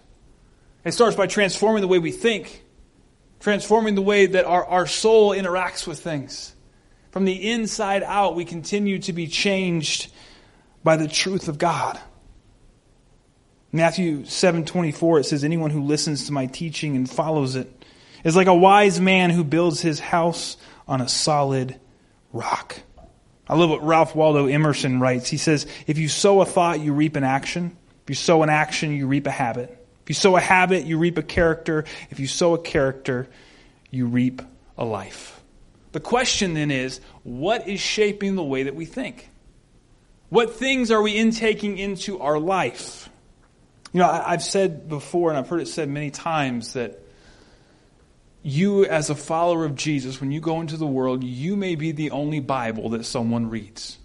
It 0.84 0.90
starts 0.94 1.14
by 1.14 1.28
transforming 1.28 1.80
the 1.80 1.86
way 1.86 2.00
we 2.00 2.10
think, 2.10 2.64
transforming 3.38 3.94
the 3.94 4.02
way 4.02 4.26
that 4.26 4.46
our, 4.46 4.64
our 4.64 4.84
soul 4.84 5.30
interacts 5.30 5.86
with 5.86 6.00
things. 6.00 6.56
From 7.12 7.24
the 7.24 7.52
inside 7.52 8.02
out, 8.02 8.34
we 8.34 8.44
continue 8.44 8.98
to 8.98 9.12
be 9.12 9.28
changed 9.28 10.10
by 10.82 10.96
the 10.96 11.06
truth 11.06 11.46
of 11.46 11.56
God. 11.56 12.00
Matthew 13.70 14.22
7:24 14.22 15.20
it 15.20 15.24
says 15.26 15.44
anyone 15.44 15.70
who 15.70 15.82
listens 15.84 16.26
to 16.26 16.32
my 16.32 16.46
teaching 16.46 16.96
and 16.96 17.08
follows 17.08 17.54
it 17.54 17.70
is 18.24 18.34
like 18.34 18.48
a 18.48 18.54
wise 18.56 19.00
man 19.00 19.30
who 19.30 19.44
builds 19.44 19.80
his 19.80 20.00
house 20.00 20.56
on 20.88 21.00
a 21.00 21.06
solid 21.06 21.78
rock. 22.32 22.80
I 23.48 23.56
love 23.56 23.70
what 23.70 23.82
Ralph 23.82 24.14
Waldo 24.14 24.46
Emerson 24.46 25.00
writes. 25.00 25.28
He 25.28 25.38
says, 25.38 25.66
If 25.86 25.98
you 25.98 26.08
sow 26.08 26.40
a 26.40 26.46
thought, 26.46 26.80
you 26.80 26.92
reap 26.92 27.16
an 27.16 27.24
action. 27.24 27.76
If 28.04 28.10
you 28.10 28.14
sow 28.14 28.42
an 28.42 28.50
action, 28.50 28.92
you 28.92 29.06
reap 29.06 29.26
a 29.26 29.30
habit. 29.30 29.70
If 30.02 30.10
you 30.10 30.14
sow 30.14 30.36
a 30.36 30.40
habit, 30.40 30.84
you 30.84 30.98
reap 30.98 31.18
a 31.18 31.22
character. 31.22 31.84
If 32.10 32.20
you 32.20 32.26
sow 32.26 32.54
a 32.54 32.58
character, 32.58 33.28
you 33.90 34.06
reap 34.06 34.42
a 34.76 34.84
life. 34.84 35.40
The 35.92 36.00
question 36.00 36.54
then 36.54 36.70
is 36.70 37.00
what 37.22 37.66
is 37.68 37.80
shaping 37.80 38.34
the 38.34 38.42
way 38.42 38.64
that 38.64 38.74
we 38.74 38.84
think? 38.84 39.28
What 40.28 40.54
things 40.54 40.90
are 40.90 41.00
we 41.00 41.16
intaking 41.16 41.78
into 41.78 42.20
our 42.20 42.38
life? 42.38 43.08
You 43.92 44.00
know, 44.00 44.10
I've 44.10 44.42
said 44.42 44.88
before, 44.88 45.30
and 45.30 45.38
I've 45.38 45.48
heard 45.48 45.62
it 45.62 45.68
said 45.68 45.88
many 45.88 46.10
times, 46.10 46.74
that 46.74 47.02
you, 48.42 48.84
as 48.84 49.10
a 49.10 49.14
follower 49.14 49.64
of 49.64 49.74
Jesus, 49.74 50.20
when 50.20 50.30
you 50.30 50.40
go 50.40 50.60
into 50.60 50.76
the 50.76 50.86
world, 50.86 51.24
you 51.24 51.56
may 51.56 51.74
be 51.74 51.92
the 51.92 52.10
only 52.10 52.40
Bible 52.40 52.90
that 52.90 53.04
someone 53.04 53.50
reads. 53.50 53.98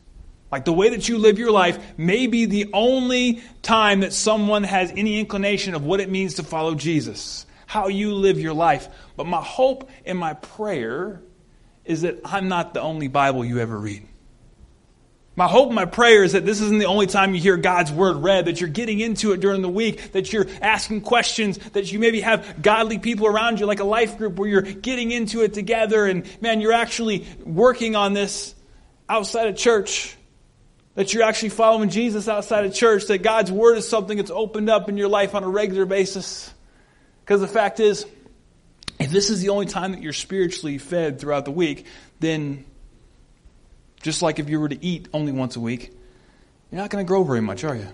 Like 0.52 0.66
the 0.66 0.74
way 0.74 0.90
that 0.90 1.10
you 1.10 1.18
live 1.18 1.40
your 1.40 1.52
life 1.52 1.80
may 1.98 2.28
be 2.28 2.46
the 2.46 2.70
only 2.74 3.42
time 3.64 4.02
that 4.02 4.14
someone 4.14 4.64
has 4.64 4.92
any 4.96 5.20
inclination 5.20 5.74
of 5.74 5.84
what 5.84 6.00
it 6.00 6.10
means 6.10 6.36
to 6.36 6.44
follow 6.44 6.76
Jesus, 6.76 7.48
how 7.66 7.88
you 7.88 8.14
live 8.14 8.40
your 8.40 8.54
life. 8.54 8.88
But 9.16 9.26
my 9.26 9.42
hope 9.42 9.90
and 10.06 10.18
my 10.18 10.34
prayer 10.34 11.22
is 11.86 12.02
that 12.02 12.20
I'm 12.24 12.50
not 12.50 12.74
the 12.74 12.82
only 12.82 13.08
Bible 13.08 13.44
you 13.44 13.60
ever 13.60 13.78
read. 13.78 14.08
My 15.36 15.48
hope 15.48 15.68
and 15.68 15.76
my 15.76 15.86
prayer 15.86 16.24
is 16.24 16.34
that 16.34 16.46
this 16.46 16.62
isn't 16.62 16.78
the 16.78 16.86
only 16.86 17.08
time 17.08 17.34
you 17.34 17.42
hear 17.42 17.58
God's 17.58 17.92
word 17.92 18.18
read, 18.18 18.46
that 18.46 18.62
you're 18.62 18.70
getting 18.70 19.00
into 19.00 19.32
it 19.32 19.40
during 19.40 19.64
the 19.64 19.70
week, 19.70 20.12
that 20.12 20.32
you're 20.32 20.46
asking 20.62 21.02
questions, 21.02 21.58
that 21.70 21.92
you 21.92 21.98
maybe 21.98 22.22
have 22.22 22.62
godly 22.62 23.00
people 23.00 23.26
around 23.26 23.60
you, 23.60 23.66
like 23.66 23.80
a 23.80 23.86
life 23.86 24.20
group 24.20 24.36
where 24.36 24.48
you're 24.48 24.62
getting 24.62 25.12
into 25.12 25.42
it 25.42 25.56
together, 25.56 26.06
and 26.06 26.28
man, 26.40 26.62
you're 26.62 26.74
actually 26.74 27.26
working 27.44 27.96
on 27.96 28.14
this 28.14 28.54
outside 29.10 29.48
of 29.48 29.58
church, 29.58 30.16
that 30.94 31.14
you're 31.16 31.24
actually 31.24 31.50
following 31.50 31.90
Jesus 31.90 32.28
outside 32.28 32.66
of 32.66 32.74
church, 32.76 33.08
that 33.08 33.24
God's 33.24 33.52
word 33.52 33.78
is 33.78 33.90
something 33.90 34.18
that's 34.18 34.30
opened 34.30 34.70
up 34.70 34.88
in 34.88 34.98
your 34.98 35.10
life 35.10 35.34
on 35.34 35.44
a 35.44 35.50
regular 35.50 35.86
basis. 35.88 36.54
Because 37.26 37.42
the 37.42 37.48
fact 37.48 37.80
is, 37.80 38.06
if 39.00 39.10
this 39.10 39.32
is 39.32 39.42
the 39.42 39.50
only 39.50 39.66
time 39.66 39.94
that 39.94 40.04
you're 40.04 40.14
spiritually 40.14 40.78
fed 40.78 41.20
throughout 41.20 41.46
the 41.46 41.52
week, 41.52 41.88
then 42.20 42.66
just 44.04 44.22
like 44.22 44.38
if 44.38 44.50
you 44.50 44.60
were 44.60 44.70
to 44.70 44.86
eat 44.86 45.08
only 45.14 45.32
once 45.32 45.56
a 45.56 45.60
week, 45.60 45.92
you're 46.70 46.82
not 46.82 46.92
going 46.92 47.04
to 47.04 47.08
grow 47.08 47.24
very 47.24 47.42
much, 47.42 47.64
are 47.64 47.76
you? 47.76 47.88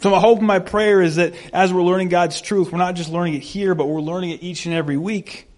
So 0.00 0.10
my 0.10 0.18
hope 0.18 0.38
and 0.38 0.46
my 0.46 0.58
prayer 0.58 1.00
is 1.00 1.16
that 1.16 1.34
as 1.52 1.72
we're 1.72 1.84
learning 1.84 2.08
God's 2.08 2.40
truth, 2.40 2.72
we're 2.72 2.78
not 2.78 2.96
just 2.96 3.08
learning 3.08 3.34
it 3.34 3.42
here, 3.42 3.74
but 3.74 3.86
we're 3.86 4.00
learning 4.00 4.30
it 4.30 4.42
each 4.42 4.66
and 4.66 4.74
every 4.74 4.98
week. 4.98 5.48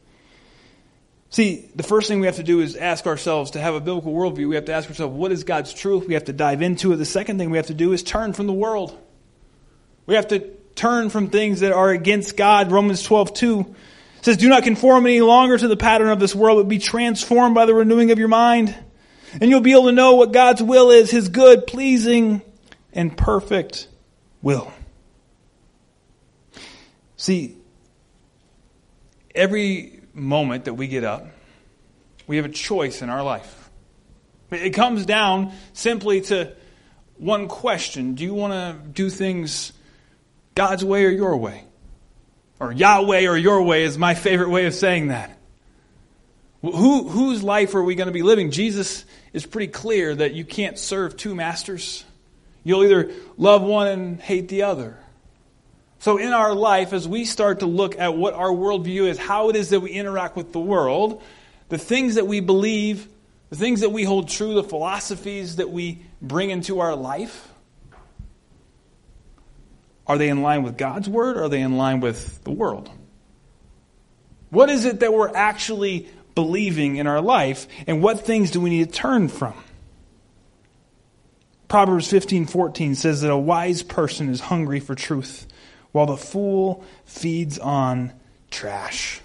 See, 1.30 1.68
the 1.74 1.82
first 1.82 2.08
thing 2.08 2.20
we 2.20 2.26
have 2.26 2.36
to 2.36 2.42
do 2.42 2.60
is 2.60 2.76
ask 2.76 3.06
ourselves 3.06 3.52
to 3.52 3.60
have 3.60 3.74
a 3.74 3.80
biblical 3.80 4.12
worldview. 4.12 4.48
We 4.48 4.54
have 4.54 4.66
to 4.66 4.74
ask 4.74 4.88
ourselves, 4.88 5.16
what 5.16 5.32
is 5.32 5.44
God's 5.44 5.72
truth? 5.72 6.06
We 6.06 6.14
have 6.14 6.24
to 6.24 6.32
dive 6.32 6.60
into 6.60 6.92
it. 6.92 6.96
The 6.96 7.06
second 7.06 7.38
thing 7.38 7.50
we 7.50 7.56
have 7.56 7.66
to 7.68 7.74
do 7.74 7.92
is 7.92 8.02
turn 8.02 8.34
from 8.34 8.46
the 8.46 8.52
world. 8.52 8.96
We 10.04 10.14
have 10.14 10.28
to 10.28 10.50
turn 10.74 11.08
from 11.08 11.30
things 11.30 11.60
that 11.60 11.72
are 11.72 11.90
against 11.90 12.36
God. 12.36 12.70
Romans 12.70 13.02
12, 13.02 13.32
2 13.32 13.74
says, 14.20 14.36
Do 14.36 14.48
not 14.48 14.62
conform 14.62 15.06
any 15.06 15.22
longer 15.22 15.56
to 15.56 15.68
the 15.68 15.76
pattern 15.76 16.08
of 16.08 16.20
this 16.20 16.34
world, 16.34 16.58
but 16.58 16.68
be 16.68 16.78
transformed 16.78 17.54
by 17.54 17.64
the 17.64 17.74
renewing 17.74 18.10
of 18.10 18.18
your 18.18 18.28
mind 18.28 18.74
and 19.40 19.50
you'll 19.50 19.60
be 19.60 19.72
able 19.72 19.86
to 19.86 19.92
know 19.92 20.14
what 20.14 20.32
God's 20.32 20.62
will 20.62 20.90
is, 20.90 21.10
His 21.10 21.28
good, 21.28 21.66
pleasing, 21.66 22.42
and 22.92 23.16
perfect 23.16 23.88
will. 24.42 24.72
See, 27.16 27.56
every 29.34 30.00
moment 30.12 30.64
that 30.64 30.74
we 30.74 30.86
get 30.88 31.04
up, 31.04 31.26
we 32.26 32.36
have 32.36 32.44
a 32.44 32.50
choice 32.50 33.02
in 33.02 33.10
our 33.10 33.22
life. 33.22 33.70
It 34.50 34.70
comes 34.70 35.06
down 35.06 35.52
simply 35.72 36.20
to 36.22 36.54
one 37.18 37.48
question 37.48 38.14
Do 38.14 38.24
you 38.24 38.34
want 38.34 38.52
to 38.52 38.88
do 38.88 39.10
things 39.10 39.72
God's 40.54 40.84
way 40.84 41.04
or 41.04 41.10
your 41.10 41.36
way? 41.36 41.64
Or 42.58 42.72
Yahweh 42.72 43.26
or 43.26 43.36
your 43.36 43.62
way 43.62 43.84
is 43.84 43.98
my 43.98 44.14
favorite 44.14 44.48
way 44.48 44.66
of 44.66 44.74
saying 44.74 45.08
that. 45.08 45.38
Who, 46.62 47.08
whose 47.08 47.42
life 47.42 47.74
are 47.74 47.82
we 47.82 47.94
going 47.94 48.06
to 48.06 48.12
be 48.12 48.22
living? 48.22 48.50
Jesus 48.50 49.04
is 49.36 49.44
pretty 49.44 49.70
clear 49.70 50.14
that 50.14 50.32
you 50.32 50.46
can't 50.46 50.78
serve 50.78 51.14
two 51.14 51.34
masters. 51.34 52.06
You'll 52.64 52.84
either 52.84 53.10
love 53.36 53.60
one 53.60 53.86
and 53.86 54.18
hate 54.18 54.48
the 54.48 54.62
other. 54.62 54.96
So, 55.98 56.16
in 56.16 56.32
our 56.32 56.54
life, 56.54 56.94
as 56.94 57.06
we 57.06 57.26
start 57.26 57.60
to 57.60 57.66
look 57.66 57.98
at 57.98 58.16
what 58.16 58.32
our 58.32 58.48
worldview 58.48 59.06
is, 59.06 59.18
how 59.18 59.50
it 59.50 59.56
is 59.56 59.68
that 59.70 59.80
we 59.80 59.90
interact 59.90 60.36
with 60.36 60.54
the 60.54 60.58
world, 60.58 61.22
the 61.68 61.76
things 61.76 62.14
that 62.14 62.26
we 62.26 62.40
believe, 62.40 63.08
the 63.50 63.56
things 63.56 63.82
that 63.82 63.90
we 63.92 64.04
hold 64.04 64.30
true, 64.30 64.54
the 64.54 64.64
philosophies 64.64 65.56
that 65.56 65.68
we 65.68 66.00
bring 66.22 66.48
into 66.48 66.80
our 66.80 66.96
life, 66.96 67.52
are 70.06 70.16
they 70.16 70.30
in 70.30 70.40
line 70.40 70.62
with 70.62 70.78
God's 70.78 71.10
word 71.10 71.36
or 71.36 71.44
are 71.44 71.48
they 71.50 71.60
in 71.60 71.76
line 71.76 72.00
with 72.00 72.42
the 72.44 72.52
world? 72.52 72.88
What 74.48 74.70
is 74.70 74.86
it 74.86 75.00
that 75.00 75.12
we're 75.12 75.34
actually 75.36 76.08
believing 76.36 76.96
in 76.96 77.08
our 77.08 77.20
life, 77.20 77.66
and 77.88 78.00
what 78.00 78.20
things 78.20 78.52
do 78.52 78.60
we 78.60 78.70
need 78.70 78.92
to 78.92 78.92
turn 78.92 79.26
from? 79.26 79.54
Proverbs 81.66 82.06
15:14 82.08 82.94
says 82.94 83.22
that 83.22 83.32
a 83.32 83.36
wise 83.36 83.82
person 83.82 84.28
is 84.28 84.38
hungry 84.38 84.78
for 84.78 84.94
truth, 84.94 85.48
while 85.90 86.06
the 86.06 86.16
fool 86.16 86.84
feeds 87.04 87.58
on 87.58 88.12
trash. 88.52 89.20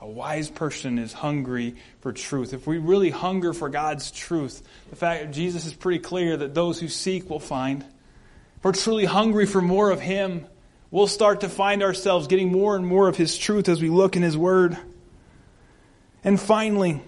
A 0.00 0.08
wise 0.08 0.50
person 0.50 0.98
is 0.98 1.12
hungry 1.12 1.76
for 2.00 2.12
truth. 2.12 2.52
If 2.52 2.66
we 2.66 2.78
really 2.78 3.10
hunger 3.10 3.52
for 3.52 3.68
God's 3.68 4.10
truth, 4.10 4.62
the 4.90 4.96
fact 4.96 5.24
that 5.24 5.32
Jesus 5.32 5.66
is 5.66 5.74
pretty 5.74 6.00
clear 6.00 6.36
that 6.36 6.54
those 6.54 6.80
who 6.80 6.88
seek 6.88 7.30
will 7.30 7.40
find. 7.40 7.82
If 7.82 8.64
we're 8.64 8.72
truly 8.72 9.04
hungry 9.04 9.46
for 9.46 9.60
more 9.60 9.90
of 9.90 10.00
Him, 10.00 10.46
we'll 10.90 11.06
start 11.06 11.42
to 11.42 11.48
find 11.48 11.82
ourselves 11.82 12.26
getting 12.26 12.50
more 12.50 12.76
and 12.76 12.86
more 12.86 13.08
of 13.08 13.16
His 13.16 13.38
truth 13.38 13.68
as 13.68 13.80
we 13.80 13.90
look 13.90 14.16
in 14.16 14.22
His 14.22 14.36
Word. 14.36 14.76
And 16.26 16.40
finally, 16.40 17.00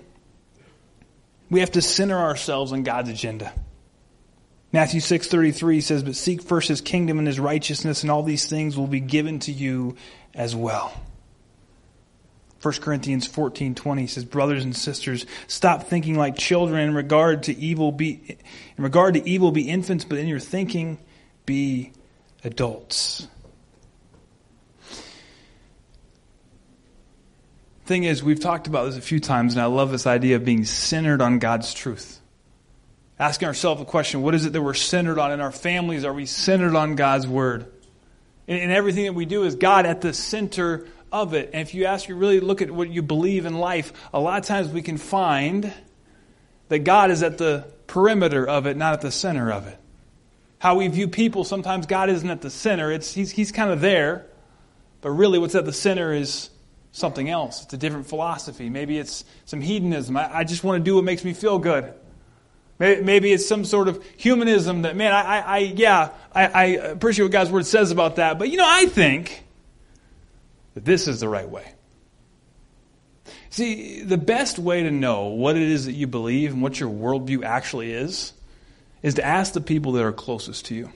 we 1.51 1.59
have 1.59 1.73
to 1.73 1.83
center 1.83 2.17
ourselves 2.17 2.73
on 2.73 2.85
God's 2.85 3.11
agenda. 3.11 3.53
Matthew 4.71 5.01
6:33 5.01 5.81
says, 5.81 6.05
"But 6.05 6.15
seek 6.15 6.41
first 6.41 6.69
his 6.69 6.81
kingdom 6.81 7.19
and 7.19 7.27
his 7.27 7.41
righteousness, 7.41 8.03
and 8.03 8.13
all 8.13 8.23
these 8.23 8.47
things 8.47 8.77
will 8.77 8.87
be 8.87 9.01
given 9.01 9.41
to 9.41 9.53
you 9.53 9.97
as 10.35 10.55
well." 10.55 10.93
1 12.61 12.81
Corinthians 12.81 13.27
14:20 13.27 14.07
says, 14.07 14.25
"Brothers 14.25 14.63
and 14.63 14.77
sisters, 14.77 15.27
stop 15.49 15.89
thinking 15.89 16.17
like 16.17 16.37
children 16.37 16.89
in 16.89 16.95
regard 16.95 17.43
to 17.45 17.59
evil 17.59 17.91
be 17.91 18.21
in 18.77 18.85
regard 18.85 19.15
to 19.15 19.29
evil 19.29 19.51
be 19.51 19.69
infants, 19.69 20.05
but 20.05 20.19
in 20.19 20.29
your 20.29 20.39
thinking 20.39 20.97
be 21.45 21.91
adults." 22.45 23.27
Thing 27.89 28.05
is, 28.05 28.23
we've 28.23 28.39
talked 28.39 28.67
about 28.67 28.85
this 28.85 28.97
a 28.97 29.01
few 29.01 29.19
times, 29.19 29.55
and 29.55 29.63
I 29.63 29.67
love 29.67 29.91
this 29.91 30.07
idea 30.07 30.37
of 30.37 30.45
being 30.45 30.65
centered 30.67 31.23
on 31.23 31.39
God's 31.39 31.73
truth. 31.75 32.21
Asking 33.19 33.49
ourselves 33.49 33.81
the 33.81 33.87
question 33.87 34.23
what 34.23 34.35
is 34.35 34.45
it 34.45 34.53
that 34.53 34.63
we're 34.63 34.75
centered 34.75 35.19
on 35.19 35.33
in 35.33 35.41
our 35.41 35.51
families? 35.51 36.05
Are 36.05 36.13
we 36.13 36.27
centered 36.27 36.77
on 36.77 36.95
God's 36.95 37.27
word? 37.27 37.67
And, 38.47 38.71
everything 38.71 39.05
that 39.05 39.15
we 39.15 39.27
do 39.27 39.43
is 39.43 39.57
God 39.57 39.87
at 39.87 40.01
the 40.01 40.15
center 40.15 40.87
of 41.11 41.35
it. 41.35 41.51
And 41.53 41.63
if 41.63 41.75
you 41.75 41.87
ask, 41.87 42.09
you 42.09 42.15
really 42.15 42.41
look 42.41 42.63
at 42.63 42.71
what 42.71 42.89
you 42.89 43.03
believe 43.03 43.45
in 43.45 43.59
life, 43.59 43.93
a 44.13 44.21
lot 44.21 44.39
of 44.39 44.47
times 44.47 44.69
we 44.69 44.83
can 44.83 44.97
find 44.97 45.73
that 46.69 46.81
God 46.81 47.11
is 47.11 47.23
at 47.23 47.39
the 47.39 47.67
perimeter 47.87 48.47
of 48.47 48.67
it, 48.67 48.77
not 48.77 48.93
at 48.93 49.01
the 49.01 49.11
center 49.11 49.51
of 49.51 49.67
it. 49.67 49.79
How 50.59 50.77
we 50.77 50.89
view 50.89 51.09
people, 51.09 51.45
sometimes 51.45 51.87
God 51.87 52.11
isn't 52.11 52.29
at 52.29 52.43
the 52.43 52.51
center. 52.51 52.93
It's, 52.93 53.13
he's, 53.13 53.31
he's 53.31 53.53
kind 53.53 53.71
of 53.71 53.81
there, 53.81 54.27
but 55.01 55.11
really 55.11 55.39
what's 55.39 55.55
at 55.55 55.65
the 55.65 55.73
center 55.73 56.13
is 56.13 56.51
something 56.99 57.29
else. 57.31 57.65
It's 57.65 57.75
a 57.75 57.79
different 57.79 58.07
philosophy. 58.07 58.69
Maybe 58.69 58.99
it's 58.99 59.25
some 59.45 59.61
hedonism. 59.61 60.17
I, 60.17 60.39
I 60.39 60.45
just 60.45 60.65
want 60.65 60.83
to 60.83 60.85
do 60.85 60.97
what 60.97 61.05
makes 61.05 61.25
me 61.25 61.33
feel 61.33 61.59
good. 61.59 61.93
Maybe, 62.79 63.03
maybe 63.03 63.33
it's 63.33 63.47
some 63.47 63.65
sort 63.65 63.89
of 63.89 64.05
humanism 64.17 64.83
that, 64.83 64.97
man, 64.97 65.13
I, 65.13 65.41
I 65.41 65.59
yeah, 65.59 66.11
I, 66.33 66.47
I 66.47 66.65
appreciate 66.65 67.25
what 67.25 67.33
God's 67.33 67.51
word 67.51 67.67
says 67.67 67.91
about 67.91 68.17
that. 68.17 68.39
But, 68.39 68.51
you 68.51 68.57
know, 68.57 68.69
I 68.69 68.87
think 68.87 69.45
that 70.75 70.85
this 70.85 71.09
is 71.09 71.21
the 71.21 71.29
right 71.29 71.49
way. 71.49 71.73
See, 73.51 74.03
the 74.03 74.19
best 74.19 74.59
way 74.59 74.83
to 74.83 74.91
know 74.91 75.29
what 75.29 75.57
it 75.57 75.63
is 75.63 75.87
that 75.87 75.93
you 75.93 76.07
believe 76.07 76.53
and 76.53 76.63
what 76.63 76.79
your 76.79 76.91
worldview 76.91 77.45
actually 77.45 77.93
is 77.93 78.33
is 79.03 79.15
to 79.15 79.25
ask 79.25 79.55
the 79.55 79.61
people 79.61 79.93
that 79.93 80.05
are 80.05 80.13
closest 80.13 80.67
to 80.67 80.75
you. 80.75 80.93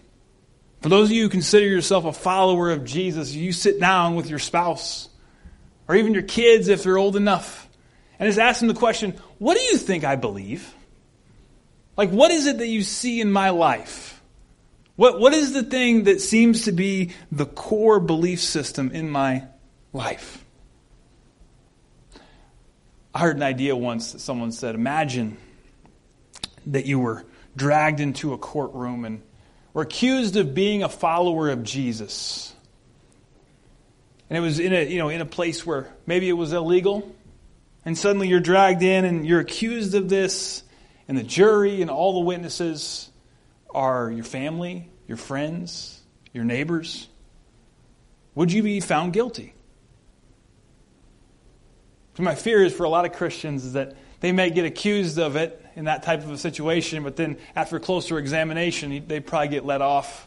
For 0.82 0.88
those 0.88 1.08
of 1.08 1.12
you 1.12 1.24
who 1.24 1.28
consider 1.28 1.66
yourself 1.66 2.04
a 2.04 2.12
follower 2.12 2.70
of 2.70 2.84
Jesus, 2.84 3.32
you 3.32 3.52
sit 3.52 3.80
down 3.80 4.16
with 4.16 4.28
your 4.28 4.40
spouse 4.40 5.08
or 5.88 5.96
even 5.96 6.14
your 6.14 6.22
kids 6.22 6.68
if 6.68 6.82
they're 6.82 6.98
old 6.98 7.16
enough, 7.16 7.68
and 8.18 8.28
just 8.28 8.38
ask 8.38 8.60
them 8.60 8.68
the 8.68 8.74
question, 8.74 9.14
What 9.38 9.56
do 9.56 9.62
you 9.62 9.76
think 9.76 10.04
I 10.04 10.16
believe? 10.16 10.74
Like, 11.96 12.10
what 12.10 12.30
is 12.30 12.46
it 12.46 12.58
that 12.58 12.68
you 12.68 12.82
see 12.82 13.20
in 13.20 13.30
my 13.30 13.50
life? 13.50 14.22
What, 14.96 15.18
what 15.18 15.32
is 15.32 15.52
the 15.52 15.62
thing 15.62 16.04
that 16.04 16.20
seems 16.20 16.64
to 16.64 16.72
be 16.72 17.12
the 17.30 17.46
core 17.46 18.00
belief 18.00 18.40
system 18.40 18.90
in 18.92 19.10
my 19.10 19.44
life? 19.92 20.44
I 23.14 23.20
heard 23.20 23.36
an 23.36 23.42
idea 23.42 23.76
once 23.76 24.12
that 24.12 24.20
someone 24.20 24.52
said, 24.52 24.74
imagine 24.74 25.36
that 26.66 26.86
you 26.86 26.98
were 26.98 27.24
dragged 27.56 28.00
into 28.00 28.32
a 28.32 28.38
courtroom 28.38 29.04
and 29.04 29.22
were 29.74 29.82
accused 29.82 30.36
of 30.36 30.54
being 30.54 30.82
a 30.82 30.88
follower 30.88 31.50
of 31.50 31.62
Jesus. 31.62 32.54
And 34.32 34.38
it 34.38 34.40
was 34.40 34.60
in 34.60 34.72
a, 34.72 34.88
you 34.88 34.96
know, 34.96 35.10
in 35.10 35.20
a 35.20 35.26
place 35.26 35.66
where 35.66 35.94
maybe 36.06 36.26
it 36.26 36.32
was 36.32 36.54
illegal. 36.54 37.14
And 37.84 37.98
suddenly 37.98 38.28
you're 38.28 38.40
dragged 38.40 38.82
in 38.82 39.04
and 39.04 39.26
you're 39.26 39.40
accused 39.40 39.94
of 39.94 40.08
this. 40.08 40.62
And 41.06 41.18
the 41.18 41.22
jury 41.22 41.82
and 41.82 41.90
all 41.90 42.14
the 42.14 42.20
witnesses 42.20 43.10
are 43.74 44.10
your 44.10 44.24
family, 44.24 44.88
your 45.06 45.18
friends, 45.18 46.00
your 46.32 46.44
neighbors. 46.44 47.08
Would 48.34 48.50
you 48.50 48.62
be 48.62 48.80
found 48.80 49.12
guilty? 49.12 49.52
So 52.16 52.22
my 52.22 52.34
fear 52.34 52.64
is 52.64 52.72
for 52.72 52.84
a 52.84 52.88
lot 52.88 53.04
of 53.04 53.12
Christians 53.12 53.66
is 53.66 53.74
that 53.74 53.96
they 54.20 54.32
may 54.32 54.48
get 54.48 54.64
accused 54.64 55.18
of 55.18 55.36
it 55.36 55.62
in 55.76 55.84
that 55.84 56.04
type 56.04 56.20
of 56.20 56.30
a 56.30 56.38
situation, 56.38 57.02
but 57.02 57.16
then 57.16 57.36
after 57.54 57.78
closer 57.78 58.18
examination, 58.18 59.04
they 59.08 59.20
probably 59.20 59.48
get 59.48 59.66
let 59.66 59.82
off. 59.82 60.26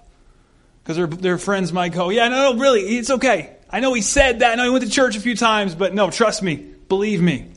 Because 0.85 0.97
their, 0.97 1.07
their 1.07 1.37
friends 1.39 1.73
might 1.73 1.93
go, 1.93 2.11
Yeah, 2.11 2.27
no, 2.27 2.53
no, 2.53 2.59
really, 2.59 2.81
it's 2.81 3.09
okay. 3.09 3.57
I 3.71 3.79
know 3.79 3.93
he 3.93 4.03
said 4.03 4.39
that. 4.39 4.51
I 4.51 4.55
know 4.55 4.65
he 4.65 4.69
went 4.69 4.85
to 4.85 4.89
church 4.89 5.17
a 5.17 5.19
few 5.19 5.35
times, 5.35 5.73
but 5.73 5.95
no, 5.95 6.11
trust 6.11 6.43
me, 6.43 6.55
believe 6.55 7.21
me. 7.21 7.51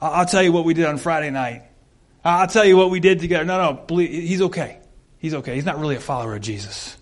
I'll, 0.00 0.26
tell 0.26 0.42
you 0.42 0.52
what 0.52 0.64
we 0.64 0.72
did 0.72 0.86
on 0.86 0.96
Friday 0.96 1.30
night. 1.30 1.64
I'll 2.24 2.46
tell 2.46 2.64
you 2.64 2.76
what 2.76 2.90
we 2.90 3.00
did 3.00 3.18
together. 3.18 3.44
No, 3.44 3.72
no, 3.72 3.72
believe, 3.74 4.10
he's 4.10 4.42
okay. 4.42 4.78
He's 5.18 5.34
okay. 5.34 5.56
He's 5.56 5.64
not 5.64 5.80
really 5.80 5.96
a 5.96 6.00
follower 6.00 6.36
of 6.36 6.40
Jesus. 6.40 6.96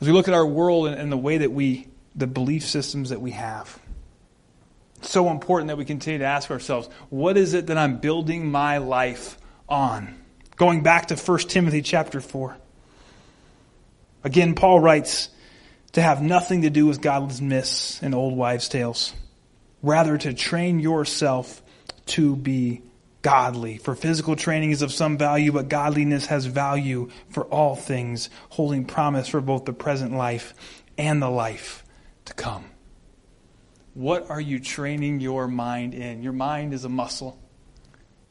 As 0.00 0.08
we 0.08 0.12
look 0.12 0.26
at 0.26 0.34
our 0.34 0.44
world 0.44 0.88
and, 0.88 1.00
and 1.00 1.12
the 1.12 1.16
way 1.16 1.38
that 1.38 1.52
we 1.52 1.86
the 2.14 2.26
belief 2.26 2.66
systems 2.66 3.10
that 3.10 3.20
we 3.20 3.32
have. 3.32 3.78
It's 4.98 5.10
so 5.10 5.30
important 5.30 5.68
that 5.68 5.76
we 5.76 5.84
continue 5.84 6.20
to 6.20 6.24
ask 6.24 6.50
ourselves, 6.50 6.88
what 7.10 7.36
is 7.36 7.54
it 7.54 7.66
that 7.66 7.78
I'm 7.78 7.98
building 7.98 8.50
my 8.50 8.78
life 8.78 9.38
on? 9.68 10.14
Going 10.56 10.82
back 10.82 11.06
to 11.06 11.16
1 11.16 11.38
Timothy 11.40 11.82
chapter 11.82 12.20
4. 12.20 12.56
Again, 14.24 14.54
Paul 14.54 14.80
writes 14.80 15.28
to 15.92 16.02
have 16.02 16.22
nothing 16.22 16.62
to 16.62 16.70
do 16.70 16.86
with 16.86 17.00
godless 17.00 17.40
myths 17.40 18.02
and 18.02 18.14
old 18.14 18.36
wives' 18.36 18.68
tales, 18.68 19.12
rather 19.82 20.16
to 20.18 20.32
train 20.32 20.80
yourself 20.80 21.62
to 22.06 22.34
be 22.34 22.82
godly. 23.20 23.78
For 23.78 23.94
physical 23.94 24.34
training 24.34 24.70
is 24.70 24.82
of 24.82 24.92
some 24.92 25.18
value, 25.18 25.52
but 25.52 25.68
godliness 25.68 26.26
has 26.26 26.46
value 26.46 27.10
for 27.30 27.44
all 27.44 27.76
things, 27.76 28.30
holding 28.48 28.86
promise 28.86 29.28
for 29.28 29.40
both 29.40 29.66
the 29.66 29.72
present 29.72 30.12
life 30.12 30.54
and 30.98 31.20
the 31.20 31.30
life 31.30 31.84
to 32.24 32.34
come. 32.34 32.64
What 33.92 34.30
are 34.30 34.40
you 34.40 34.58
training 34.58 35.20
your 35.20 35.46
mind 35.46 35.94
in? 35.94 36.22
Your 36.22 36.32
mind 36.32 36.74
is 36.74 36.84
a 36.84 36.88
muscle. 36.88 37.38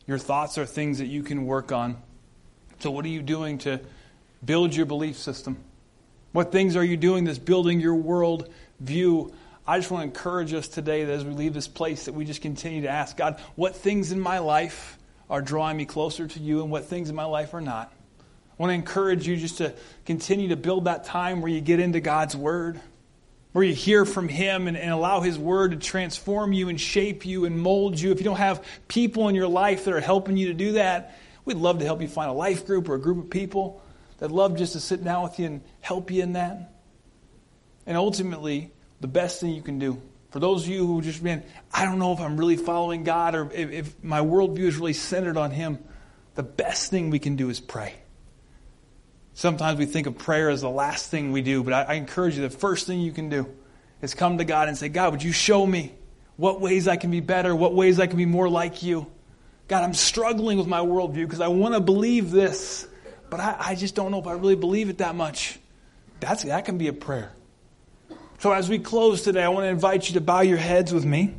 Your 0.05 0.17
thoughts 0.17 0.57
are 0.57 0.65
things 0.65 0.97
that 0.97 1.07
you 1.07 1.23
can 1.23 1.45
work 1.45 1.71
on. 1.71 2.01
So, 2.79 2.91
what 2.91 3.05
are 3.05 3.09
you 3.09 3.21
doing 3.21 3.59
to 3.59 3.79
build 4.43 4.75
your 4.75 4.85
belief 4.85 5.17
system? 5.17 5.63
What 6.33 6.51
things 6.51 6.75
are 6.75 6.83
you 6.83 6.97
doing 6.97 7.23
that's 7.23 7.39
building 7.39 7.79
your 7.79 7.95
world 7.95 8.51
view? 8.79 9.33
I 9.65 9.77
just 9.77 9.89
want 9.91 10.01
to 10.01 10.07
encourage 10.07 10.53
us 10.53 10.67
today 10.67 11.05
that 11.05 11.13
as 11.13 11.23
we 11.23 11.31
leave 11.31 11.53
this 11.53 11.67
place, 11.67 12.05
that 12.05 12.13
we 12.13 12.25
just 12.25 12.41
continue 12.41 12.81
to 12.81 12.89
ask 12.89 13.15
God, 13.15 13.39
what 13.55 13.75
things 13.75 14.11
in 14.11 14.19
my 14.19 14.39
life 14.39 14.97
are 15.29 15.41
drawing 15.41 15.77
me 15.77 15.85
closer 15.85 16.27
to 16.27 16.39
you 16.39 16.61
and 16.61 16.71
what 16.71 16.85
things 16.85 17.09
in 17.09 17.15
my 17.15 17.23
life 17.23 17.53
are 17.53 17.61
not? 17.61 17.93
I 18.19 18.23
want 18.57 18.71
to 18.71 18.75
encourage 18.75 19.27
you 19.27 19.37
just 19.37 19.59
to 19.59 19.73
continue 20.05 20.49
to 20.49 20.55
build 20.55 20.85
that 20.85 21.05
time 21.05 21.41
where 21.41 21.51
you 21.51 21.61
get 21.61 21.79
into 21.79 22.01
God's 22.01 22.35
Word 22.35 22.81
where 23.53 23.63
you 23.63 23.73
hear 23.73 24.03
from 24.03 24.27
Him 24.27 24.67
and, 24.67 24.75
and, 24.75 24.89
allow 24.89 25.21
His 25.21 25.37
Word 25.37 25.71
to 25.71 25.77
transform 25.77 26.53
you 26.53 26.69
and 26.69 26.81
shape 26.81 27.23
you 27.23 27.45
and 27.45 27.59
mold 27.59 27.99
you. 27.99 28.11
If 28.11 28.17
you 28.17 28.23
don't 28.23 28.37
have 28.37 28.65
people 28.87 29.29
in 29.29 29.35
your 29.35 29.47
life 29.47 29.85
that 29.85 29.93
are 29.93 29.99
helping 29.99 30.37
you 30.37 30.47
to 30.47 30.55
do 30.55 30.71
that, 30.71 31.15
we'd 31.45 31.57
love 31.57 31.77
to 31.77 31.85
help 31.85 32.01
you 32.01 32.07
find 32.07 32.31
a 32.31 32.33
life 32.33 32.65
group 32.65 32.89
or 32.89 32.95
a 32.95 32.99
group 32.99 33.19
of 33.19 33.29
people 33.29 33.82
that 34.19 34.31
love 34.31 34.57
just 34.57 34.73
to 34.73 34.79
sit 34.79 35.03
down 35.03 35.23
with 35.23 35.39
you 35.39 35.45
and 35.45 35.61
help 35.81 36.11
you 36.11 36.23
in 36.23 36.33
that. 36.33 36.73
And 37.85 37.97
ultimately, 37.97 38.71
the 39.01 39.07
best 39.07 39.41
thing 39.41 39.51
you 39.51 39.61
can 39.61 39.79
do 39.79 40.01
for 40.33 40.39
those 40.39 40.63
of 40.63 40.69
you 40.69 40.87
who 40.87 40.99
just, 41.03 41.21
man, 41.21 41.43
I 41.71 41.85
don't 41.85 41.99
know 41.99 42.11
if 42.11 42.19
I'm 42.19 42.37
really 42.37 42.57
following 42.57 43.03
God 43.03 43.35
or 43.35 43.51
if, 43.53 43.69
if 43.69 44.03
my 44.03 44.19
worldview 44.21 44.65
is 44.65 44.77
really 44.77 44.93
centered 44.93 45.37
on 45.37 45.51
Him, 45.51 45.77
the 46.33 46.41
best 46.41 46.89
thing 46.89 47.11
we 47.11 47.19
can 47.19 47.35
do 47.35 47.51
is 47.51 47.59
pray. 47.59 47.93
Sometimes 49.35 49.77
we 49.77 49.85
think 49.85 50.07
of 50.07 50.17
prayer 50.17 50.49
as 50.49 50.61
the 50.61 50.71
last 50.71 51.11
thing 51.11 51.33
we 51.33 51.43
do, 51.43 51.63
but 51.63 51.73
I, 51.73 51.83
I, 51.83 51.93
encourage 51.93 52.35
you 52.35 52.41
the 52.41 52.49
first 52.49 52.87
thing 52.87 52.99
you 52.99 53.11
can 53.11 53.29
do 53.29 53.47
is 54.01 54.15
come 54.15 54.39
to 54.39 54.43
God 54.43 54.69
and 54.69 54.75
say, 54.75 54.89
God, 54.89 55.11
would 55.11 55.21
you 55.21 55.31
show 55.31 55.63
me 55.67 55.93
what 56.35 56.59
ways 56.59 56.87
I 56.87 56.95
can 56.95 57.11
be 57.11 57.19
better, 57.19 57.55
what 57.55 57.75
ways 57.75 57.99
I 57.99 58.07
can 58.07 58.17
be 58.17 58.25
more 58.25 58.49
like 58.49 58.81
you? 58.81 59.05
God, 59.67 59.83
I'm 59.83 59.93
struggling 59.93 60.57
with 60.57 60.67
my 60.67 60.79
worldview 60.79 61.25
because 61.27 61.41
I 61.41 61.49
want 61.49 61.75
to 61.75 61.79
believe 61.79 62.31
this, 62.31 62.87
but 63.33 63.39
I, 63.39 63.55
I 63.59 63.75
just 63.75 63.95
don't 63.95 64.11
know 64.11 64.19
if 64.19 64.27
I 64.27 64.33
really 64.33 64.55
believe 64.55 64.89
it 64.89 64.99
that 64.99 65.15
much. 65.15 65.57
That's, 66.19 66.43
that 66.43 66.65
can 66.65 66.77
be 66.77 66.87
a 66.87 66.93
prayer. 66.93 67.31
So 68.37 68.51
as 68.51 68.69
we 68.69 68.77
close 68.77 69.23
today, 69.23 69.41
I 69.41 69.49
want 69.49 69.63
to 69.63 69.69
invite 69.69 70.07
you 70.07 70.13
to 70.13 70.21
bow 70.21 70.41
your 70.41 70.59
heads 70.59 70.93
with 70.93 71.03
me. 71.03 71.33